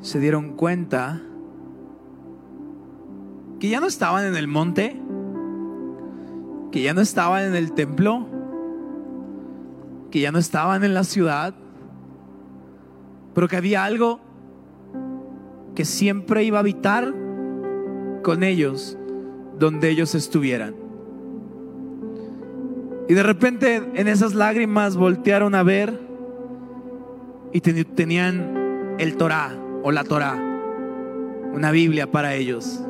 se 0.02 0.20
dieron 0.20 0.56
cuenta 0.56 1.22
que 3.60 3.70
ya 3.70 3.80
no 3.80 3.86
estaban 3.86 4.26
en 4.26 4.36
el 4.36 4.48
monte, 4.48 5.00
que 6.72 6.82
ya 6.82 6.96
no 6.96 7.02
estaban 7.02 7.44
en 7.44 7.56
el 7.56 7.74
templo, 7.74 8.26
que 10.10 10.22
ya 10.22 10.32
no 10.32 10.40
estaban 10.40 10.84
en 10.84 10.96
la 10.96 11.04
ciudad, 11.04 11.54
pero 13.36 13.48
que 13.48 13.58
había 13.58 13.84
algo 13.84 14.20
que 15.76 15.86
siempre 15.86 16.46
iba 16.46 16.58
a 16.58 16.62
habitar 16.62 17.14
con 18.24 18.42
ellos 18.42 18.98
donde 19.60 19.92
ellos 19.92 20.16
estuvieran. 20.16 20.74
Y 23.08 23.14
de 23.14 23.22
repente 23.22 23.84
en 23.94 24.08
esas 24.08 24.34
lágrimas 24.34 24.98
voltearon 24.98 25.54
a 25.54 25.62
ver 25.62 26.09
y 27.52 27.62
tenían 27.62 28.96
el 29.00 29.18
Torah 29.18 29.56
o 29.84 29.92
la 29.92 30.04
Torah, 30.04 30.38
una 31.54 31.72
Biblia 31.72 32.12
para 32.12 32.36
ellos 32.36 32.84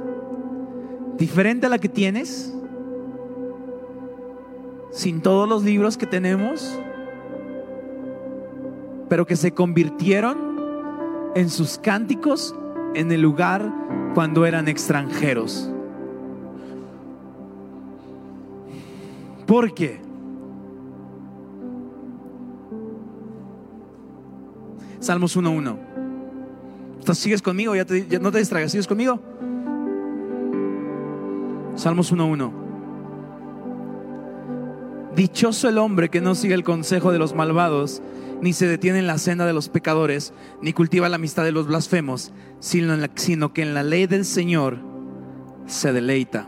diferente 1.19 1.67
a 1.67 1.69
la 1.69 1.78
que 1.78 1.89
tienes, 1.89 2.56
sin 4.91 5.22
todos 5.22 5.48
los 5.48 5.63
libros 5.63 5.98
que 5.98 6.08
tenemos, 6.08 6.80
pero 9.10 9.28
que 9.28 9.36
se 9.36 9.52
convirtieron 9.52 10.38
en 11.36 11.50
sus 11.50 11.78
cánticos 11.78 12.56
en 12.95 13.12
el 13.12 13.22
lugar 13.22 13.72
cuando 14.15 14.45
eran 14.45 14.67
extranjeros. 14.67 15.69
¿Por 19.45 19.74
qué? 19.74 20.00
Salmos 24.99 25.35
1.1. 25.38 25.77
Entonces, 26.99 27.23
¿sigues 27.23 27.41
conmigo? 27.41 27.75
¿Ya, 27.75 27.85
te- 27.85 28.19
no 28.19 28.31
te 28.31 28.39
distraigas? 28.39 28.71
¿Sigues 28.71 28.88
conmigo? 28.88 29.19
Salmos 31.75 32.12
1.1. 32.13 32.51
Dichoso 35.15 35.67
el 35.69 35.77
hombre 35.77 36.09
que 36.09 36.21
no 36.21 36.35
sigue 36.35 36.53
el 36.53 36.63
consejo 36.63 37.12
de 37.12 37.19
los 37.19 37.33
malvados, 37.33 38.01
ni 38.41 38.53
se 38.53 38.67
detiene 38.67 38.99
en 38.99 39.07
la 39.07 39.17
senda 39.17 39.45
de 39.45 39.53
los 39.53 39.67
pecadores, 39.69 40.33
ni 40.62 40.71
cultiva 40.73 41.09
la 41.09 41.15
amistad 41.15 41.43
de 41.43 41.51
los 41.51 41.67
blasfemos, 41.67 42.31
sino, 42.59 42.95
sino 43.15 43.51
que 43.53 43.62
en 43.63 43.73
la 43.73 43.83
ley 43.83 44.07
del 44.07 44.23
Señor 44.23 44.77
se 45.65 45.91
deleita. 45.91 46.47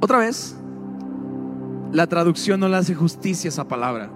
Otra 0.00 0.18
vez, 0.18 0.56
la 1.92 2.06
traducción 2.06 2.60
no 2.60 2.68
le 2.68 2.76
hace 2.76 2.94
justicia 2.94 3.48
a 3.48 3.52
esa 3.52 3.66
palabra. 3.68 4.10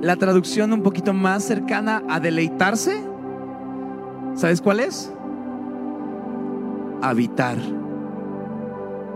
La 0.00 0.16
traducción 0.16 0.72
un 0.72 0.82
poquito 0.82 1.12
más 1.12 1.44
cercana 1.44 2.02
a 2.08 2.20
deleitarse, 2.20 3.02
¿sabes 4.34 4.60
cuál 4.60 4.80
es? 4.80 5.12
Habitar. 7.02 7.58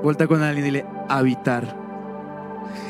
Vuelta 0.03 0.27
con 0.27 0.43
alguien 0.43 0.67
y 0.67 0.71
dile, 0.71 0.87
habitar. 1.09 1.77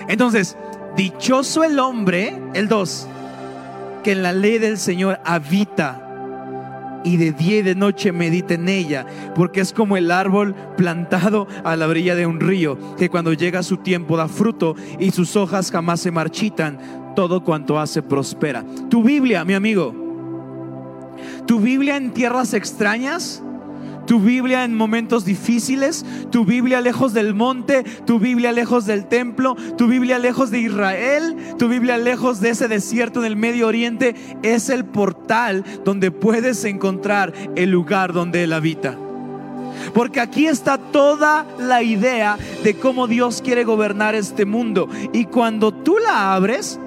Entonces, 0.09 0.57
dichoso 0.96 1.64
el 1.64 1.78
hombre, 1.78 2.40
el 2.55 2.68
2, 2.68 3.09
que 4.02 4.12
en 4.12 4.22
la 4.22 4.33
ley 4.33 4.59
del 4.59 4.78
Señor 4.78 5.20
habita 5.24 6.09
y 7.05 7.16
de 7.16 7.33
día 7.33 7.59
y 7.59 7.62
de 7.62 7.74
noche 7.74 8.12
medita 8.12 8.55
en 8.55 8.68
ella, 8.68 9.07
porque 9.35 9.61
es 9.61 9.72
como 9.72 9.96
el 9.96 10.11
árbol 10.11 10.55
plantado 10.76 11.48
a 11.64 11.76
la 11.76 11.88
orilla 11.88 12.14
de 12.14 12.26
un 12.26 12.40
río, 12.40 12.78
que 12.96 13.11
cuando 13.11 13.33
llega 13.33 13.62
su 13.62 13.78
tiempo 13.78 14.16
da 14.16 14.28
fruto 14.28 14.76
y 14.98 15.11
sus 15.11 15.37
hojas 15.37 15.70
jamás 15.70 16.00
se 16.00 16.11
marchitan, 16.11 16.78
todo 17.14 17.42
cuanto 17.44 17.79
hace 17.79 18.03
prospera. 18.03 18.64
Tu 18.88 19.03
Biblia, 19.03 19.44
mi 19.44 19.55
amigo, 19.55 19.94
tu 21.46 21.61
Biblia 21.61 21.96
en 21.96 22.12
tierras 22.12 22.55
extrañas, 22.55 23.42
tu 24.07 24.20
Biblia 24.20 24.64
en 24.64 24.75
momentos 24.75 25.25
difíciles, 25.25 26.05
tu 26.31 26.44
Biblia 26.44 26.81
lejos 26.81 27.12
del 27.12 27.35
monte, 27.35 27.85
tu 28.05 28.18
Biblia 28.18 28.53
lejos 28.53 28.87
del 28.87 29.07
templo, 29.07 29.57
tu 29.77 29.87
Biblia 29.87 30.18
lejos 30.18 30.51
de 30.51 30.61
Israel, 30.61 31.37
tu 31.59 31.68
Biblia 31.68 31.98
lejos 31.98 32.40
de 32.40 32.51
ese 32.51 32.68
desierto 32.68 33.20
en 33.20 33.27
el 33.27 33.37
Medio 33.37 33.68
Oriente, 33.68 34.14
es 34.42 34.68
el 34.68 34.85
portal 34.85 35.64
donde 35.85 36.11
puedes 36.11 36.64
encontrar 36.64 37.33
el 37.57 37.70
lugar 37.70 38.12
donde 38.12 38.44
Él 38.44 38.53
habita. 38.53 38.96
Porque 39.94 40.20
aquí 40.20 40.46
está 40.46 40.79
toda 40.79 41.46
la 41.59 41.83
idea 41.83 42.37
de 42.62 42.75
cómo 42.75 43.07
Dios 43.07 43.42
quiere 43.42 43.64
gobernar 43.64 44.14
este 44.14 44.44
mundo. 44.44 44.88
Y 45.12 45.27
cuando 45.27 45.72
tú 45.72 45.96
la 45.98 46.35
abres, 46.35 46.79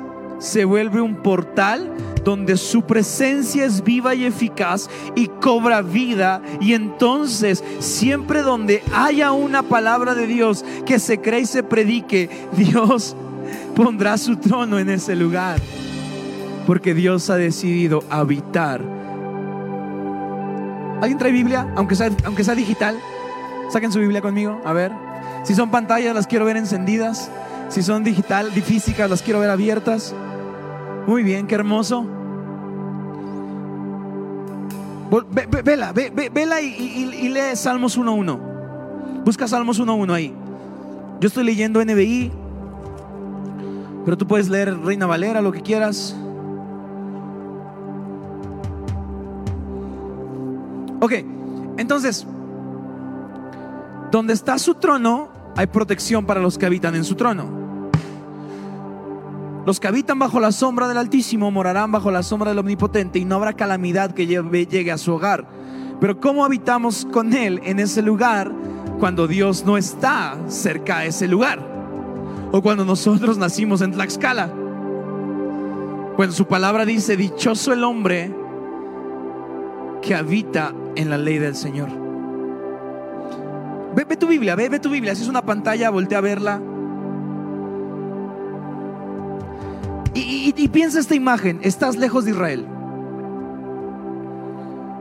se 0.45 0.63
vuelve 0.63 1.01
un 1.01 1.15
portal 1.15 1.91
donde 2.23 2.55
su 2.55 2.83
presencia 2.83 3.65
es 3.65 3.83
viva 3.83 4.13
y 4.13 4.25
eficaz 4.25 4.89
y 5.15 5.27
cobra 5.27 5.81
vida. 5.81 6.41
Y 6.61 6.73
entonces, 6.73 7.63
siempre 7.79 8.43
donde 8.43 8.83
haya 8.93 9.31
una 9.31 9.63
palabra 9.63 10.13
de 10.13 10.27
Dios 10.27 10.63
que 10.85 10.99
se 10.99 11.19
cree 11.19 11.41
y 11.41 11.45
se 11.45 11.63
predique, 11.63 12.29
Dios 12.57 13.15
pondrá 13.75 14.17
su 14.17 14.37
trono 14.37 14.77
en 14.77 14.89
ese 14.91 15.15
lugar. 15.15 15.59
Porque 16.67 16.93
Dios 16.93 17.29
ha 17.31 17.37
decidido 17.37 18.03
habitar. 18.11 18.81
¿Alguien 21.01 21.17
trae 21.17 21.31
Biblia? 21.31 21.73
Aunque 21.75 21.95
sea, 21.95 22.11
aunque 22.23 22.43
sea 22.43 22.55
digital. 22.55 22.99
Saquen 23.71 23.91
su 23.91 23.99
Biblia 23.99 24.21
conmigo, 24.21 24.61
a 24.63 24.73
ver. 24.73 24.91
Si 25.43 25.55
son 25.55 25.71
pantallas, 25.71 26.13
las 26.13 26.27
quiero 26.27 26.45
ver 26.45 26.57
encendidas. 26.57 27.31
Si 27.69 27.81
son 27.81 28.03
digital, 28.03 28.51
físicas, 28.51 29.09
las 29.09 29.23
quiero 29.23 29.39
ver 29.39 29.49
abiertas. 29.49 30.13
Muy 31.07 31.23
bien, 31.23 31.45
qué 31.47 31.55
hermoso. 31.55 32.05
Vela, 35.63 35.93
ve- 35.93 36.11
ve- 36.13 36.29
vela 36.29 36.61
y 36.61 37.29
lee 37.29 37.55
Salmos 37.55 37.97
1.1. 37.97 38.39
Busca 39.23 39.47
Salmos 39.47 39.79
1.1 39.79 40.13
ahí. 40.13 40.33
Yo 41.21 41.27
estoy 41.27 41.43
leyendo 41.45 41.79
NBI, 41.83 42.31
pero 44.03 44.17
tú 44.17 44.27
puedes 44.27 44.49
leer 44.49 44.77
Reina 44.83 45.05
Valera, 45.05 45.41
lo 45.41 45.51
que 45.51 45.61
quieras. 45.61 46.15
Ok, 51.01 51.13
entonces, 51.77 52.25
donde 54.11 54.33
está 54.33 54.57
su 54.57 54.73
trono, 54.75 55.29
hay 55.55 55.67
protección 55.67 56.25
para 56.25 56.39
los 56.41 56.57
que 56.57 56.65
habitan 56.65 56.95
en 56.95 57.03
su 57.03 57.15
trono. 57.15 57.64
Los 59.65 59.79
que 59.79 59.87
habitan 59.87 60.19
bajo 60.19 60.39
la 60.39 60.51
sombra 60.51 60.87
del 60.87 60.97
Altísimo 60.97 61.49
morarán 61.49 61.91
bajo 61.91 62.11
la 62.11 62.21
sombra 62.21 62.49
del 62.51 62.59
Omnipotente 62.59 63.17
y 63.17 63.25
no 63.25 63.35
habrá 63.35 63.53
calamidad 63.53 64.11
que 64.13 64.27
llegue 64.27 64.91
a 64.91 64.97
su 64.99 65.13
hogar. 65.13 65.47
Pero 65.99 66.19
¿cómo 66.19 66.45
habitamos 66.45 67.07
con 67.11 67.33
Él 67.33 67.59
en 67.63 67.79
ese 67.79 68.03
lugar 68.03 68.51
cuando 68.99 69.27
Dios 69.27 69.65
no 69.65 69.75
está 69.77 70.37
cerca 70.47 70.99
a 70.99 71.05
ese 71.05 71.27
lugar? 71.27 71.59
O 72.51 72.61
cuando 72.61 72.85
nosotros 72.85 73.39
nacimos 73.39 73.81
en 73.81 73.93
Tlaxcala. 73.93 74.51
Cuando 76.15 76.35
su 76.35 76.45
palabra 76.45 76.85
dice, 76.85 77.17
dichoso 77.17 77.73
el 77.73 77.83
hombre 77.83 78.31
que 80.03 80.13
habita 80.13 80.73
en 80.95 81.09
la 81.09 81.17
ley 81.17 81.39
del 81.39 81.55
Señor. 81.55 81.89
Ve, 83.95 84.03
ve 84.03 84.15
tu 84.15 84.27
Biblia, 84.27 84.55
ve, 84.55 84.69
ve 84.69 84.79
tu 84.79 84.91
Biblia. 84.91 85.15
Si 85.15 85.23
es 85.23 85.27
una 85.27 85.43
pantalla, 85.43 85.89
voltea 85.89 86.19
a 86.19 86.21
verla. 86.21 86.61
Y, 90.15 90.69
piensa 90.69 90.99
esta 90.99 91.13
imagen, 91.13 91.59
estás 91.61 91.97
lejos 91.97 92.23
de 92.23 92.31
Israel. 92.31 92.65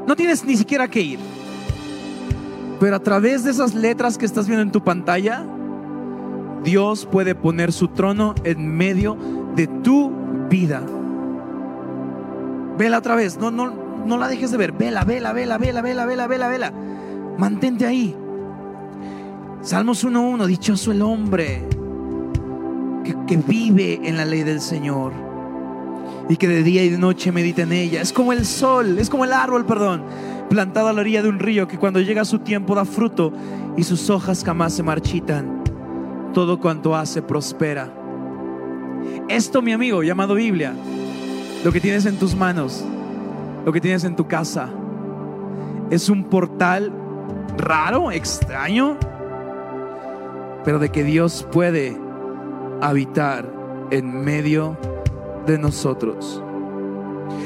No 0.07 0.17
tienes 0.17 0.45
ni 0.45 0.57
siquiera 0.57 0.89
que 0.89 1.01
ir. 1.01 1.19
Pero 2.81 2.97
a 2.97 2.99
través 2.99 3.45
de 3.45 3.53
esas 3.53 3.75
letras 3.75 4.19
que 4.19 4.27
estás 4.27 4.49
viendo 4.49 4.63
en 4.63 4.73
tu 4.73 4.83
pantalla, 4.83 5.47
Dios 6.65 7.07
puede 7.07 7.37
poner 7.37 7.73
su 7.73 7.89
trono 7.89 8.35
en 8.43 8.77
medio 8.77 9.17
de 9.55 9.69
tu 9.69 10.13
vida. 10.51 10.83
Vela 12.77 12.99
otra 12.99 13.15
vez, 13.15 13.39
no, 13.39 13.53
no, 13.53 13.73
no 14.05 14.19
la 14.19 14.27
dejes 14.27 14.51
de 14.51 14.57
ver. 14.57 14.73
Vela, 14.73 15.05
vela, 15.05 15.33
vela, 15.33 15.59
vela, 15.59 15.81
vela, 15.81 16.07
vela, 16.07 16.27
vela, 16.27 16.49
vela. 16.49 16.73
Mantente 17.39 17.87
ahí. 17.87 18.17
Salmos 19.63 20.05
1.1, 20.05 20.45
dichoso 20.47 20.91
el 20.91 21.03
hombre 21.03 21.63
que, 23.05 23.37
vive 23.37 24.01
en 24.03 24.17
la 24.17 24.25
ley 24.25 24.43
del 24.43 24.61
Señor 24.61 25.13
y 26.29 26.37
que 26.37 26.49
de 26.49 26.63
día 26.63 26.83
y 26.83 26.89
de 26.89 26.99
noche 26.99 27.31
medita 27.33 27.63
en 27.63 27.73
ella. 27.73 28.01
Es 28.01 28.13
como 28.13 28.33
el 28.33 28.45
sol, 28.47 28.99
es 28.99 29.11
como 29.11 29.25
el 29.25 29.33
árbol, 29.33 29.67
perdón, 29.67 30.03
plantado 30.49 30.89
a 30.89 30.93
la 30.93 31.01
orilla 31.01 31.23
de 31.23 31.29
un 31.29 31.39
río 31.39 31.69
que 31.69 31.79
cuando 31.79 32.01
llega 32.01 32.25
su 32.25 32.41
tiempo 32.41 32.75
da 32.75 32.85
fruto 32.85 33.33
y 33.77 33.85
sus 33.85 34.11
hojas 34.11 34.43
jamás 34.45 34.73
se 34.75 34.83
marchitan. 34.83 35.63
Todo 36.33 36.59
cuanto 36.59 36.97
hace 36.97 37.23
prospera. 37.23 37.93
Esto, 39.29 39.63
mi 39.63 39.73
amigo, 39.73 40.03
llamado 40.03 40.35
Biblia, 40.35 40.75
lo 41.63 41.73
que 41.73 41.81
tienes 41.81 42.07
en 42.07 42.19
tus 42.19 42.35
manos, 42.35 42.85
lo 43.65 43.73
que 43.73 43.81
tienes 43.81 44.05
en 44.05 44.17
tu 44.17 44.27
casa, 44.27 44.71
es 45.91 46.09
un 46.09 46.25
portal 46.25 46.93
raro, 47.57 48.11
extraño, 48.11 48.97
pero 50.65 50.79
de 50.79 50.91
que 50.91 51.05
Dios 51.05 51.47
puede 51.53 52.04
habitar 52.81 53.51
en 53.91 54.25
medio 54.25 54.77
de 55.47 55.59
nosotros. 55.59 56.43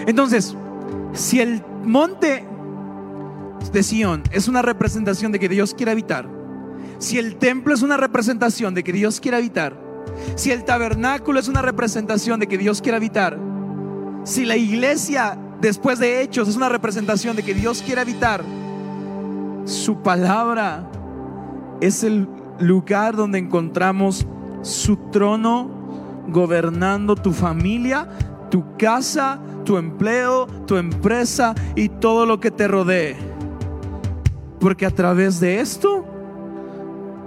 Entonces, 0.07 0.57
si 1.13 1.41
el 1.41 1.63
monte 1.85 2.45
de 3.73 3.83
Sión 3.83 4.23
es 4.31 4.49
una 4.49 4.63
representación 4.63 5.33
de 5.33 5.39
que 5.39 5.49
Dios 5.49 5.75
quiere 5.75 5.93
habitar, 5.93 6.29
si 6.99 7.19
el 7.19 7.37
templo 7.37 7.75
es 7.75 7.83
una 7.83 7.97
representación 7.97 8.75
de 8.75 8.83
que 8.83 8.93
Dios 8.93 9.21
quiere 9.21 9.37
habitar, 9.37 9.77
si 10.35 10.51
el 10.51 10.65
tabernáculo 10.65 11.39
es 11.39 11.49
una 11.49 11.63
representación 11.63 12.41
de 12.41 12.47
que 12.47 12.59
Dios 12.59 12.81
quiere 12.81 12.97
habitar, 12.97 13.39
si 14.25 14.45
la 14.45 14.57
iglesia 14.57 15.39
después 15.61 15.99
de 15.99 16.23
hechos 16.23 16.49
es 16.49 16.57
una 16.57 16.69
representación 16.69 17.37
de 17.37 17.43
que 17.43 17.55
Dios 17.55 17.83
quiere 17.85 18.01
habitar, 18.01 18.43
su 19.65 20.03
palabra 20.03 20.91
es 21.81 22.03
el 22.03 22.29
lugar 22.59 23.15
donde 23.17 23.39
encontramos 23.39 24.27
su 24.63 24.97
trono 25.11 25.71
gobernando 26.29 27.17
tu 27.17 27.33
familia, 27.33 28.09
tu 28.51 28.77
casa, 28.77 29.41
tu 29.65 29.77
empleo, 29.77 30.47
tu 30.67 30.77
empresa 30.77 31.55
y 31.75 31.89
todo 31.89 32.27
lo 32.27 32.41
que 32.41 32.51
te 32.51 32.69
rodee. 32.69 33.17
Porque 34.61 34.87
a 34.87 34.91
través 34.91 35.41
de 35.41 35.61
esto, 35.61 36.05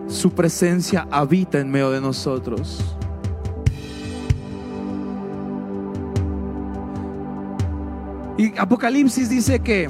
su 0.08 0.32
presencia 0.32 1.08
habita 1.10 1.60
en 1.60 1.72
medio 1.72 1.92
de 1.92 2.02
nosotros. 2.02 2.96
Y 8.38 8.58
Apocalipsis 8.58 9.30
dice 9.30 9.60
que 9.60 9.90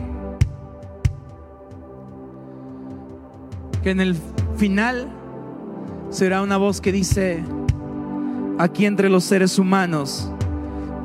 que 3.82 3.90
en 3.90 4.00
el 4.00 4.16
final 4.58 5.08
será 6.12 6.42
una 6.42 6.58
voz 6.58 6.82
que 6.82 6.92
dice, 6.92 7.42
aquí 8.60 8.86
entre 8.86 9.10
los 9.10 9.24
seres 9.24 9.58
humanos 9.58 10.30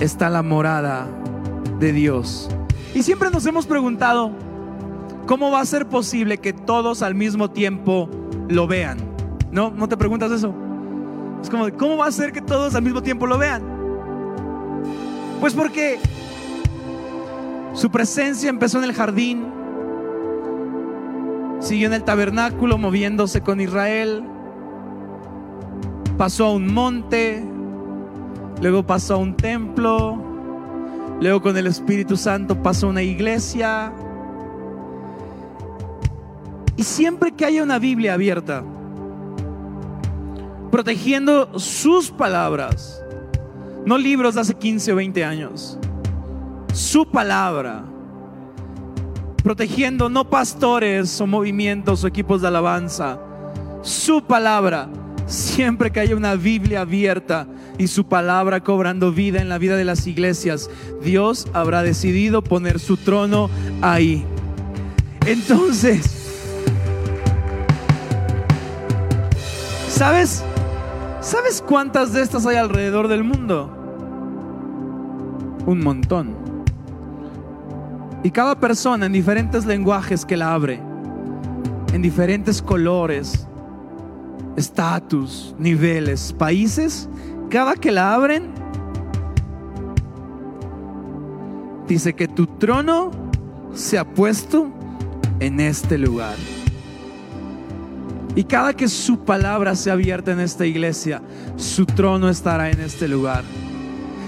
está 0.01 0.29
la 0.29 0.43
morada 0.43 1.07
de 1.79 1.93
Dios. 1.93 2.51
Y 2.95 3.03
siempre 3.03 3.31
nos 3.31 3.47
hemos 3.47 3.67
preguntado, 3.67 4.33
¿cómo 5.27 5.51
va 5.51 5.61
a 5.61 5.65
ser 5.65 5.87
posible 5.87 6.39
que 6.39 6.53
todos 6.53 7.03
al 7.03 7.15
mismo 7.15 7.51
tiempo 7.51 8.11
lo 8.49 8.67
vean? 8.67 8.99
¿No? 9.53 9.71
¿No 9.71 9.89
te 9.89 9.97
preguntas 9.97 10.33
eso? 10.33 10.53
Es 11.41 11.49
como, 11.49 11.71
¿cómo 11.77 11.97
va 11.97 12.07
a 12.07 12.13
ser 12.13 12.33
que 12.33 12.43
todos 12.43 12.75
al 12.75 12.83
mismo 12.83 13.03
tiempo 13.03 13.27
lo 13.27 13.39
vean? 13.39 13.63
Pues 15.41 15.55
porque 15.55 16.01
su 17.75 17.91
presencia 17.91 18.51
empezó 18.51 18.79
en 18.79 18.85
el 18.85 18.93
jardín, 18.93 19.47
siguió 21.61 21.87
en 21.87 21.95
el 21.95 22.03
tabernáculo 22.03 22.77
moviéndose 22.77 23.41
con 23.41 23.61
Israel, 23.61 24.25
pasó 26.17 26.47
a 26.47 26.53
un 26.53 26.73
monte, 26.73 27.45
luego 28.61 28.87
pasó 28.87 29.15
a 29.15 29.17
un 29.19 29.37
templo, 29.37 30.17
luego 31.21 31.43
con 31.43 31.57
el 31.57 31.67
Espíritu 31.67 32.17
Santo 32.17 32.61
pasó 32.63 32.87
a 32.87 32.91
una 32.91 33.03
iglesia. 33.03 33.93
Y 36.77 36.83
siempre 36.83 37.33
que 37.33 37.45
haya 37.45 37.63
una 37.63 37.79
Biblia 37.79 38.15
abierta, 38.15 38.63
protegiendo 40.71 41.59
sus 41.59 42.11
palabras, 42.11 43.03
no 43.85 43.99
libros 43.99 44.35
de 44.35 44.41
hace 44.41 44.55
15 44.55 44.93
o 44.93 44.97
20 44.97 45.25
años, 45.25 45.79
su 46.73 47.07
palabra, 47.07 47.85
protegiendo 49.43 50.09
no 50.09 50.29
pastores 50.29 51.21
o 51.21 51.27
movimientos 51.27 52.05
o 52.05 52.07
equipos 52.07 52.43
de 52.43 52.49
alabanza, 52.49 53.19
su 53.83 54.23
palabra, 54.23 54.89
siempre 55.27 55.91
que 55.91 56.01
haya 56.01 56.17
una 56.17 56.35
Biblia 56.37 56.83
abierta 56.83 57.47
y 57.79 57.89
su 57.89 58.09
palabra 58.09 58.63
cobrando 58.63 59.13
vida 59.13 59.41
en 59.41 59.49
la 59.49 59.59
vida 59.59 59.77
de 59.77 59.85
las 59.85 60.07
iglesias, 60.07 60.71
Dios 61.03 61.49
habrá 61.53 61.83
decidido 61.83 62.43
poner 62.43 62.79
su 62.79 62.97
trono 62.97 63.51
ahí. 63.83 64.25
Entonces, 65.27 66.27
¿sabes? 69.89 70.45
¿Sabes 71.21 71.61
cuántas 71.61 72.13
de 72.13 72.23
estas 72.23 72.47
hay 72.47 72.57
alrededor 72.57 73.09
del 73.09 73.25
mundo? 73.25 73.73
Un 75.67 75.83
montón. 75.83 76.37
Y 78.23 78.31
cada 78.31 78.59
persona 78.59 79.07
en 79.07 79.13
diferentes 79.13 79.67
lenguajes 79.67 80.25
que 80.25 80.37
la 80.37 80.55
abre, 80.55 80.81
en 81.93 82.03
diferentes 82.03 82.63
colores, 82.63 83.49
estatus, 84.57 85.55
niveles, 85.59 86.33
países, 86.33 87.09
cada 87.51 87.75
que 87.75 87.93
la 87.93 88.15
abren, 88.15 88.51
dice 91.87 92.15
que 92.15 92.27
tu 92.27 92.47
trono 92.47 93.11
se 93.75 93.99
ha 93.99 94.05
puesto 94.05 94.71
en 95.41 95.61
este 95.61 95.99
lugar. 95.99 96.37
Y 98.35 98.45
cada 98.45 98.75
que 98.75 98.89
su 98.89 99.25
palabra 99.25 99.75
se 99.77 99.91
abierta 99.91 100.33
en 100.33 100.41
esta 100.41 100.67
iglesia, 100.67 101.23
su 101.57 101.87
trono 101.87 102.29
estará 102.29 102.71
en 102.71 102.81
este 102.81 103.09
lugar. 103.09 103.45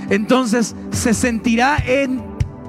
Entonces 0.09 0.75
se 0.91 1.13
sentirá 1.13 1.77
en 1.87 2.23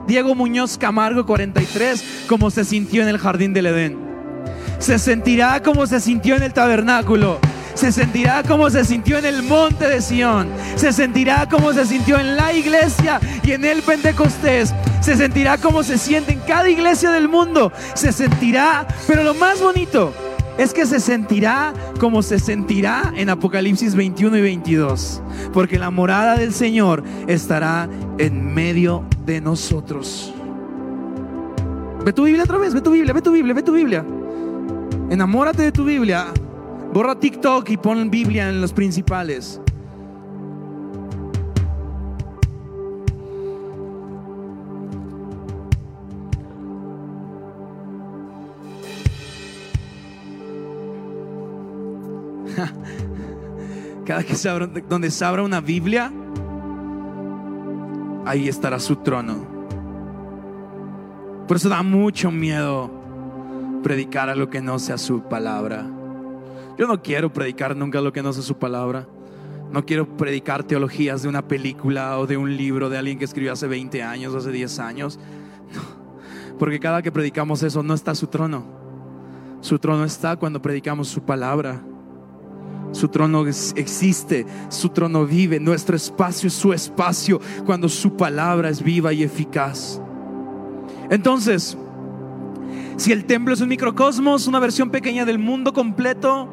Diego 0.06 0.36
Muñoz 0.36 0.78
Camargo 0.78 1.26
43 1.26 2.26
como 2.28 2.50
se 2.50 2.66
sintió 2.66 3.04
en 3.04 3.08
el 3.08 3.18
jardín 3.18 3.54
del 3.54 3.68
Edén. 3.68 4.09
Se 4.80 4.98
sentirá 4.98 5.62
como 5.62 5.86
se 5.86 6.00
sintió 6.00 6.36
en 6.36 6.44
el 6.44 6.54
tabernáculo. 6.54 7.40
Se 7.74 7.92
sentirá 7.92 8.44
como 8.44 8.70
se 8.70 8.84
sintió 8.84 9.18
en 9.18 9.26
el 9.26 9.44
monte 9.44 9.88
de 9.88 10.02
Sión. 10.02 10.50
Se 10.76 10.92
sentirá 10.92 11.48
como 11.48 11.72
se 11.72 11.86
sintió 11.86 12.20
en 12.20 12.36
la 12.36 12.54
iglesia 12.54 13.20
y 13.44 13.52
en 13.52 13.64
el 13.64 13.82
Pentecostés. 13.82 14.74
Se 15.02 15.16
sentirá 15.16 15.58
como 15.58 15.84
se 15.84 15.98
siente 15.98 16.34
en 16.34 16.40
cada 16.40 16.70
iglesia 16.70 17.12
del 17.12 17.30
mundo. 17.30 17.72
Se 17.94 18.12
sentirá, 18.12 18.88
pero 19.08 19.24
lo 19.24 19.34
más 19.34 19.62
bonito 19.62 20.14
es 20.58 20.74
que 20.74 20.86
se 20.86 21.00
sentirá 21.00 21.74
como 22.02 22.22
se 22.22 22.38
sentirá 22.38 23.14
en 23.16 23.30
Apocalipsis 23.30 23.96
21 23.96 24.38
y 24.38 24.42
22, 24.42 25.22
porque 25.54 25.80
la 25.80 25.90
morada 25.90 26.36
del 26.36 26.54
Señor 26.54 27.02
estará 27.28 27.88
en 28.18 28.54
medio 28.54 29.06
de 29.26 29.40
nosotros. 29.40 30.34
Ve 32.04 32.12
tu 32.12 32.26
Biblia 32.26 32.44
otra 32.44 32.58
vez, 32.58 32.74
ve 32.74 32.82
tu 32.82 32.92
Biblia, 32.92 33.14
ve 33.14 33.22
tu 33.22 33.32
Biblia, 33.32 33.54
ve 33.54 33.64
tu 33.64 33.72
Biblia. 33.72 34.04
Enamórate 35.10 35.64
de 35.64 35.72
tu 35.72 35.84
Biblia. 35.86 36.28
Borra 36.94 37.20
TikTok 37.20 37.68
y 37.72 37.78
pon 37.78 38.12
Biblia 38.12 38.48
en 38.50 38.62
los 38.62 38.74
principales. 38.74 39.60
Cada 54.06 54.24
que 54.24 54.36
se 54.36 54.48
abra, 54.48 54.68
donde 54.68 55.10
se 55.10 55.26
abra 55.26 55.42
una 55.42 55.60
Biblia, 55.60 56.12
ahí 58.26 58.48
estará 58.48 58.80
su 58.80 58.98
trono. 58.98 59.58
Por 61.48 61.58
eso 61.58 61.68
da 61.68 61.82
mucho 61.82 62.30
miedo 62.30 62.99
predicar 63.82 64.30
a 64.30 64.36
lo 64.36 64.50
que 64.50 64.62
no 64.62 64.80
sea 64.80 64.98
su 64.98 65.24
palabra. 65.24 65.86
Yo 66.78 66.88
no 66.88 67.02
quiero 67.02 67.34
predicar 67.34 67.76
nunca 67.76 68.02
lo 68.02 68.14
que 68.14 68.24
no 68.24 68.34
sea 68.34 68.44
su 68.44 68.58
palabra. 68.58 69.08
No 69.72 69.86
quiero 69.86 70.18
predicar 70.18 70.64
teologías 70.64 71.22
de 71.22 71.30
una 71.30 71.48
película 71.48 72.18
o 72.18 72.26
de 72.26 72.38
un 72.38 72.56
libro 72.58 72.90
de 72.90 72.98
alguien 72.98 73.20
que 73.20 73.26
escribió 73.26 73.54
hace 73.54 73.68
20 73.68 74.02
años, 74.02 74.34
hace 74.34 74.52
10 74.52 74.80
años. 74.80 75.20
Porque 76.58 76.80
cada 76.80 77.02
que 77.02 77.12
predicamos 77.12 77.64
eso 77.64 77.84
no 77.84 77.94
está 77.94 78.16
su 78.16 78.28
trono. 78.28 78.64
Su 79.62 79.78
trono 79.78 80.06
está 80.06 80.38
cuando 80.38 80.62
predicamos 80.62 81.08
su 81.08 81.22
palabra. 81.22 81.82
Su 82.92 83.08
trono 83.10 83.46
existe, 83.46 84.46
su 84.70 84.90
trono 84.90 85.26
vive, 85.26 85.60
nuestro 85.60 85.96
espacio 85.96 86.48
es 86.48 86.54
su 86.54 86.74
espacio 86.74 87.40
cuando 87.66 87.88
su 87.88 88.18
palabra 88.18 88.70
es 88.70 88.82
viva 88.82 89.14
y 89.14 89.22
eficaz. 89.22 90.02
Entonces, 91.12 91.78
si 93.00 93.14
el 93.14 93.24
templo 93.24 93.54
es 93.54 93.62
un 93.62 93.70
microcosmos, 93.70 94.46
una 94.48 94.60
versión 94.60 94.90
pequeña 94.90 95.24
del 95.24 95.40
mundo 95.40 95.72
completo, 95.72 96.50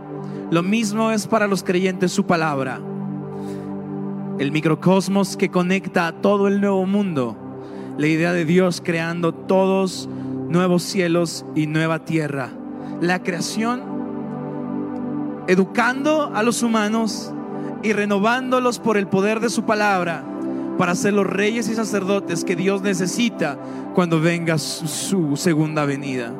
lo 0.52 0.62
mismo 0.62 1.10
es 1.10 1.26
para 1.26 1.48
los 1.48 1.64
creyentes 1.64 2.12
su 2.12 2.24
palabra. 2.24 2.80
El 4.38 4.52
microcosmos 4.52 5.36
que 5.36 5.50
conecta 5.50 6.06
a 6.06 6.12
todo 6.12 6.46
el 6.46 6.60
nuevo 6.60 6.86
mundo. 6.86 7.36
La 7.98 8.06
idea 8.06 8.32
de 8.32 8.44
Dios 8.44 8.80
creando 8.84 9.34
todos 9.34 10.08
nuevos 10.48 10.84
cielos 10.84 11.44
y 11.56 11.66
nueva 11.66 12.04
tierra. 12.04 12.50
La 13.00 13.24
creación 13.24 13.82
educando 15.48 16.30
a 16.32 16.44
los 16.44 16.62
humanos 16.62 17.32
y 17.82 17.92
renovándolos 17.92 18.78
por 18.78 18.96
el 18.96 19.08
poder 19.08 19.40
de 19.40 19.50
su 19.50 19.64
palabra 19.64 20.24
para 20.78 20.94
ser 20.94 21.14
los 21.14 21.26
reyes 21.26 21.68
y 21.68 21.74
sacerdotes 21.74 22.44
que 22.44 22.56
Dios 22.56 22.82
necesita 22.82 23.58
cuando 23.94 24.20
venga 24.20 24.58
su, 24.58 25.36
segunda 25.36 25.84
venida. 25.84 26.32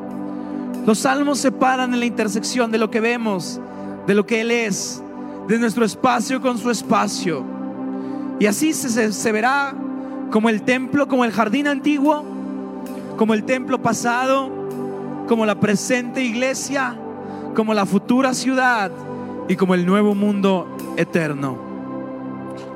Los 0.85 0.99
salmos 0.99 1.39
se 1.39 1.51
paran 1.51 1.93
en 1.93 1.99
la 1.99 2.05
intersección 2.05 2.71
de 2.71 2.77
lo 2.77 2.89
que 2.89 2.99
vemos, 2.99 3.59
de 4.05 4.15
lo 4.15 4.25
que 4.25 4.41
Él 4.41 4.51
es, 4.51 5.01
de 5.47 5.59
nuestro 5.59 5.83
espacio 5.85 6.39
con 6.41 6.57
su 6.57 6.69
espacio. 6.69 7.43
Y 8.39 8.45
así 8.45 8.73
se, 8.73 9.31
verá 9.31 9.73
como 10.31 10.49
el 10.49 10.61
templo, 10.61 11.07
como 11.07 11.25
el 11.25 11.31
jardín 11.31 11.67
antiguo, 11.67 12.23
como 13.17 13.33
el 13.33 13.43
templo 13.43 13.81
pasado, 13.81 14.51
como 15.27 15.45
la 15.45 15.59
presente 15.59 16.23
iglesia 16.23 16.97
como 17.57 17.73
la 17.73 17.87
futura 17.87 18.35
ciudad 18.35 18.91
y 19.47 19.55
como 19.55 19.73
el 19.73 19.83
nuevo 19.83 20.13
mundo 20.13 20.67
eterno. 20.95 21.57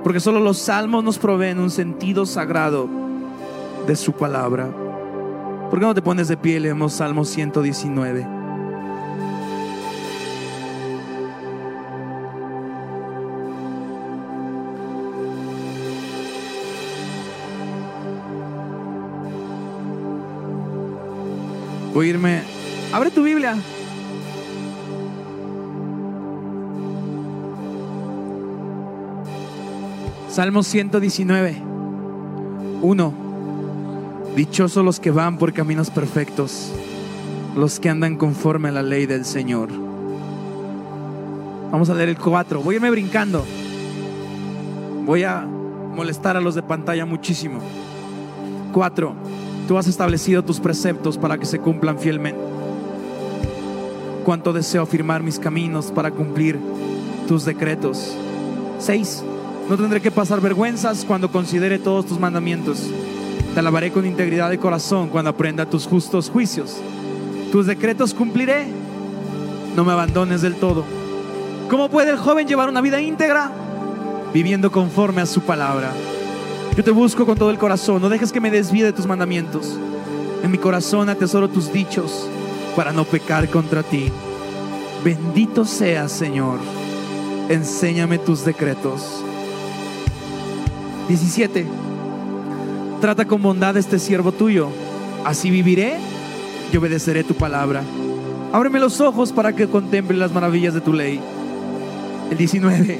Porque 0.03 0.19
solo 0.19 0.39
los 0.39 0.57
salmos 0.57 1.03
nos 1.03 1.17
proveen 1.17 1.59
un 1.59 1.69
sentido 1.69 2.25
sagrado 2.25 2.89
de 3.85 3.95
su 3.95 4.13
palabra. 4.13 4.69
¿Por 5.69 5.79
qué 5.79 5.85
no 5.85 5.93
te 5.93 6.01
pones 6.01 6.27
de 6.27 6.37
pie 6.37 6.59
leemos 6.59 6.93
Salmo 6.93 7.23
119? 7.23 8.27
Voy 21.93 22.07
a 22.07 22.09
irme. 22.09 22.41
Abre 22.93 23.11
tu 23.11 23.23
Biblia. 23.23 23.55
Salmo 30.31 30.63
119, 30.63 31.61
1. 32.81 33.13
Dichosos 34.33 34.85
los 34.85 35.01
que 35.01 35.11
van 35.11 35.37
por 35.37 35.51
caminos 35.51 35.89
perfectos, 35.89 36.71
los 37.53 37.81
que 37.81 37.89
andan 37.89 38.15
conforme 38.15 38.69
a 38.69 38.71
la 38.71 38.81
ley 38.81 39.07
del 39.07 39.25
Señor. 39.25 39.67
Vamos 41.69 41.89
a 41.89 41.95
leer 41.95 42.07
el 42.07 42.17
4. 42.17 42.61
Voy 42.61 42.75
a 42.75 42.77
irme 42.77 42.91
brincando. 42.91 43.43
Voy 45.05 45.23
a 45.23 45.41
molestar 45.41 46.37
a 46.37 46.41
los 46.41 46.55
de 46.55 46.63
pantalla 46.63 47.05
muchísimo. 47.05 47.59
Cuatro, 48.71 49.15
tú 49.67 49.77
has 49.77 49.87
establecido 49.87 50.45
tus 50.45 50.61
preceptos 50.61 51.17
para 51.17 51.37
que 51.37 51.45
se 51.45 51.59
cumplan 51.59 51.99
fielmente. 51.99 52.39
Cuánto 54.23 54.53
deseo 54.53 54.83
afirmar 54.83 55.23
mis 55.23 55.39
caminos 55.39 55.91
para 55.91 56.09
cumplir 56.09 56.57
tus 57.27 57.43
decretos. 57.43 58.15
Seis, 58.79 59.25
no 59.69 59.77
tendré 59.77 60.01
que 60.01 60.11
pasar 60.11 60.41
vergüenzas 60.41 61.05
cuando 61.05 61.31
considere 61.31 61.79
todos 61.79 62.05
tus 62.05 62.19
mandamientos. 62.19 62.89
Te 63.53 63.59
alabaré 63.59 63.91
con 63.91 64.05
integridad 64.05 64.49
de 64.49 64.57
corazón 64.57 65.09
cuando 65.09 65.29
aprenda 65.29 65.65
tus 65.65 65.87
justos 65.87 66.29
juicios. 66.29 66.77
Tus 67.51 67.65
decretos 67.65 68.13
cumpliré. 68.13 68.67
No 69.75 69.83
me 69.83 69.91
abandones 69.91 70.41
del 70.41 70.55
todo. 70.55 70.85
¿Cómo 71.69 71.89
puede 71.89 72.11
el 72.11 72.17
joven 72.17 72.47
llevar 72.47 72.69
una 72.69 72.81
vida 72.81 73.01
íntegra? 73.01 73.51
Viviendo 74.33 74.71
conforme 74.71 75.21
a 75.21 75.25
su 75.25 75.41
palabra. 75.41 75.91
Yo 76.75 76.83
te 76.83 76.91
busco 76.91 77.25
con 77.25 77.37
todo 77.37 77.49
el 77.49 77.57
corazón. 77.57 78.01
No 78.01 78.09
dejes 78.09 78.31
que 78.31 78.41
me 78.41 78.51
desvíe 78.51 78.83
de 78.83 78.93
tus 78.93 79.05
mandamientos. 79.05 79.77
En 80.43 80.51
mi 80.51 80.57
corazón 80.57 81.09
atesoro 81.09 81.49
tus 81.49 81.71
dichos 81.71 82.27
para 82.75 82.93
no 82.93 83.03
pecar 83.03 83.49
contra 83.49 83.83
ti. 83.83 84.11
Bendito 85.03 85.65
seas, 85.65 86.11
Señor. 86.11 86.59
Enséñame 87.49 88.17
tus 88.17 88.45
decretos. 88.45 89.23
17. 91.11 91.65
Trata 93.01 93.25
con 93.25 93.41
bondad 93.41 93.75
este 93.75 93.99
siervo 93.99 94.31
tuyo. 94.31 94.69
Así 95.25 95.49
viviré 95.49 95.97
y 96.71 96.77
obedeceré 96.77 97.25
tu 97.25 97.33
palabra. 97.33 97.83
Ábreme 98.53 98.79
los 98.79 99.01
ojos 99.01 99.33
para 99.33 99.53
que 99.53 99.67
contemple 99.67 100.15
las 100.15 100.31
maravillas 100.31 100.73
de 100.73 100.79
tu 100.79 100.93
ley. 100.93 101.19
El 102.29 102.37
19. 102.37 102.99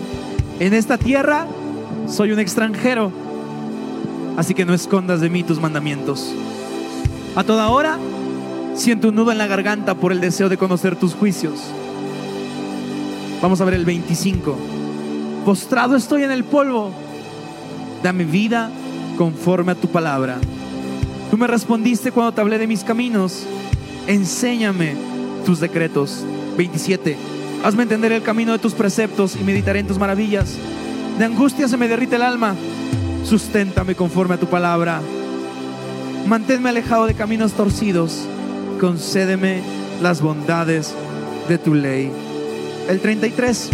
En 0.59 0.73
esta 0.73 0.97
tierra 0.97 1.47
soy 2.05 2.33
un 2.33 2.39
extranjero, 2.39 3.13
así 4.35 4.53
que 4.53 4.65
no 4.65 4.73
escondas 4.73 5.21
de 5.21 5.29
mí 5.29 5.43
tus 5.43 5.61
mandamientos. 5.61 6.33
A 7.37 7.45
toda 7.45 7.69
hora 7.69 7.97
siento 8.75 9.07
un 9.07 9.15
nudo 9.15 9.31
en 9.31 9.37
la 9.37 9.47
garganta 9.47 9.95
por 9.95 10.11
el 10.11 10.19
deseo 10.19 10.49
de 10.49 10.57
conocer 10.57 10.97
tus 10.97 11.15
juicios. 11.15 11.61
Vamos 13.41 13.61
a 13.61 13.65
ver 13.65 13.75
el 13.75 13.85
25. 13.85 14.57
Postrado 15.45 15.95
estoy 15.95 16.23
en 16.23 16.31
el 16.31 16.43
polvo. 16.43 16.91
Dame 18.03 18.25
vida 18.25 18.69
conforme 19.17 19.73
a 19.73 19.75
tu 19.75 19.87
palabra. 19.87 20.37
Tú 21.29 21.37
me 21.37 21.47
respondiste 21.47 22.11
cuando 22.11 22.33
te 22.33 22.41
hablé 22.41 22.57
de 22.57 22.67
mis 22.67 22.83
caminos. 22.83 23.43
Enséñame 24.07 24.95
tus 25.45 25.59
decretos. 25.59 26.25
27. 26.57 27.15
Hazme 27.63 27.83
entender 27.83 28.11
el 28.11 28.23
camino 28.23 28.51
de 28.53 28.59
tus 28.59 28.73
preceptos 28.73 29.35
y 29.39 29.43
meditaré 29.43 29.79
en 29.79 29.87
tus 29.87 29.99
maravillas. 29.99 30.57
De 31.17 31.25
angustia 31.25 31.67
se 31.67 31.77
me 31.77 31.87
derrite 31.87 32.15
el 32.15 32.23
alma. 32.23 32.55
Susténtame 33.23 33.95
conforme 33.95 34.35
a 34.35 34.39
tu 34.39 34.47
palabra. 34.47 34.99
Manténme 36.27 36.69
alejado 36.69 37.05
de 37.05 37.13
caminos 37.13 37.53
torcidos. 37.53 38.25
Concédeme 38.79 39.61
las 40.01 40.21
bondades 40.21 40.93
de 41.47 41.57
tu 41.59 41.75
ley. 41.75 42.11
El 42.89 42.99
33. 42.99 43.69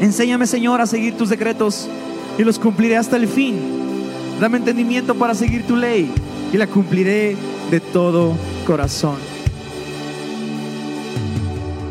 Enséñame, 0.00 0.46
Señor, 0.46 0.80
a 0.80 0.86
seguir 0.86 1.16
tus 1.16 1.28
decretos 1.28 1.88
y 2.38 2.44
los 2.44 2.58
cumpliré 2.58 2.96
hasta 2.96 3.16
el 3.16 3.28
fin. 3.28 3.58
Dame 4.40 4.58
entendimiento 4.58 5.14
para 5.14 5.34
seguir 5.34 5.66
tu 5.66 5.76
ley 5.76 6.10
y 6.52 6.56
la 6.56 6.66
cumpliré 6.66 7.36
de 7.70 7.80
todo 7.80 8.36
corazón. 8.66 9.16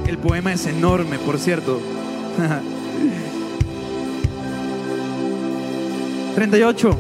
El 0.08 0.18
poema 0.18 0.54
es 0.54 0.66
enorme, 0.68 1.18
por 1.20 1.40
cierto. 1.40 1.80
38. 6.36 6.98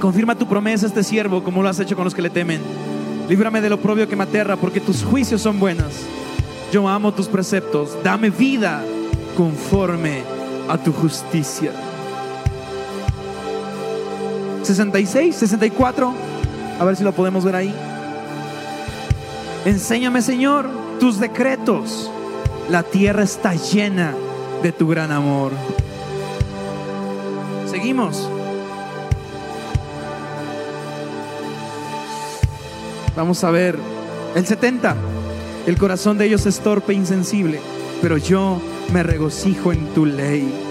Confirma 0.00 0.34
tu 0.36 0.46
promesa 0.46 0.86
a 0.86 0.88
este 0.88 1.02
siervo 1.02 1.42
como 1.42 1.62
lo 1.62 1.68
has 1.68 1.80
hecho 1.80 1.96
con 1.96 2.04
los 2.04 2.14
que 2.14 2.22
le 2.22 2.30
temen. 2.30 2.60
Líbrame 3.28 3.60
del 3.60 3.74
oprobio 3.74 4.08
que 4.08 4.16
me 4.16 4.24
aterra, 4.24 4.56
porque 4.56 4.80
tus 4.80 5.02
juicios 5.02 5.42
son 5.42 5.60
buenos. 5.60 5.92
Yo 6.72 6.88
amo 6.88 7.12
tus 7.12 7.28
preceptos. 7.28 7.96
Dame 8.02 8.30
vida 8.30 8.82
conforme 9.36 10.22
a 10.68 10.78
tu 10.78 10.92
justicia. 10.92 11.72
66, 14.68 15.34
64. 15.34 16.14
A 16.78 16.84
ver 16.84 16.94
si 16.94 17.02
lo 17.02 17.12
podemos 17.12 17.42
ver 17.42 17.56
ahí. 17.56 17.74
Enséñame, 19.64 20.20
Señor, 20.20 20.68
tus 21.00 21.18
decretos. 21.18 22.10
La 22.68 22.82
tierra 22.82 23.22
está 23.22 23.54
llena 23.54 24.14
de 24.62 24.72
tu 24.72 24.86
gran 24.86 25.10
amor. 25.10 25.52
Seguimos. 27.70 28.28
Vamos 33.16 33.42
a 33.44 33.50
ver 33.50 33.78
el 34.34 34.46
70. 34.46 34.96
El 35.66 35.78
corazón 35.78 36.18
de 36.18 36.26
ellos 36.26 36.44
es 36.44 36.60
torpe 36.60 36.92
e 36.92 36.96
insensible, 36.96 37.58
pero 38.02 38.18
yo 38.18 38.60
me 38.92 39.02
regocijo 39.02 39.72
en 39.72 39.86
tu 39.94 40.04
ley. 40.04 40.67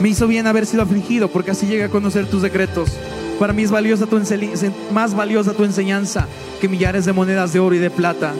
Me 0.00 0.08
hizo 0.08 0.28
bien 0.28 0.46
haber 0.46 0.66
sido 0.66 0.82
afligido 0.82 1.28
porque 1.28 1.50
así 1.50 1.66
llegué 1.66 1.84
a 1.84 1.88
conocer 1.88 2.26
tus 2.26 2.42
decretos. 2.42 2.90
Para 3.38 3.52
mí 3.52 3.62
es 3.62 3.70
valiosa 3.70 4.06
tu 4.06 4.20
más 4.92 5.14
valiosa 5.14 5.54
tu 5.54 5.64
enseñanza 5.64 6.26
que 6.60 6.68
millares 6.68 7.04
de 7.04 7.12
monedas 7.12 7.52
de 7.52 7.60
oro 7.60 7.74
y 7.74 7.78
de 7.78 7.90
plata. 7.90 8.32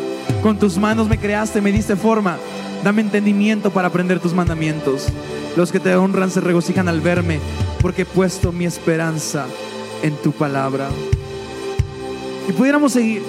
Con 0.42 0.58
tus 0.58 0.76
manos 0.76 1.08
me 1.08 1.18
creaste, 1.18 1.60
me 1.60 1.72
diste 1.72 1.96
forma. 1.96 2.36
Dame 2.84 3.02
entendimiento 3.02 3.70
para 3.70 3.88
aprender 3.88 4.20
tus 4.20 4.34
mandamientos. 4.34 5.06
Los 5.56 5.72
que 5.72 5.80
te 5.80 5.94
honran 5.96 6.30
se 6.30 6.40
regocijan 6.40 6.88
al 6.88 7.00
verme 7.00 7.40
porque 7.80 8.02
he 8.02 8.06
puesto 8.06 8.52
mi 8.52 8.64
esperanza 8.64 9.46
en 10.02 10.14
tu 10.16 10.32
palabra. 10.32 10.88
Y 12.48 12.52
pudiéramos 12.52 12.92
seguir. 12.92 13.22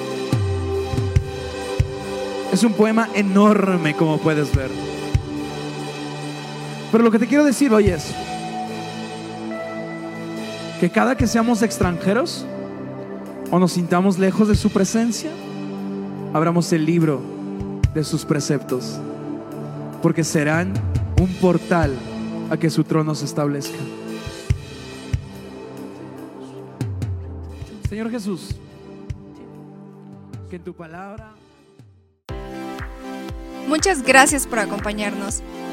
Es 2.53 2.63
un 2.63 2.73
poema 2.73 3.09
enorme 3.13 3.95
como 3.95 4.19
puedes 4.19 4.55
ver. 4.55 4.88
Pero 6.91 7.03
lo 7.03 7.11
que 7.11 7.19
te 7.19 7.27
quiero 7.27 7.43
decir 7.43 7.71
hoy 7.71 7.89
es 7.89 8.13
que 10.79 10.89
cada 10.89 11.15
que 11.15 11.27
seamos 11.27 11.61
extranjeros 11.61 12.45
o 13.51 13.59
nos 13.59 13.73
sintamos 13.73 14.17
lejos 14.17 14.47
de 14.47 14.55
su 14.55 14.69
presencia, 14.71 15.29
abramos 16.33 16.71
el 16.73 16.85
libro 16.85 17.21
de 17.93 18.03
sus 18.03 18.25
preceptos, 18.25 18.99
porque 20.01 20.23
serán 20.23 20.73
un 21.19 21.27
portal 21.35 21.95
a 22.49 22.57
que 22.57 22.69
su 22.69 22.83
trono 22.83 23.13
se 23.13 23.25
establezca. 23.25 23.77
Señor 27.87 28.09
Jesús, 28.09 28.55
que 30.49 30.55
en 30.55 30.63
tu 30.63 30.73
palabra... 30.73 31.33
Muchas 33.67 34.01
gracias 34.01 34.47
por 34.47 34.57
acompañarnos. 34.57 35.43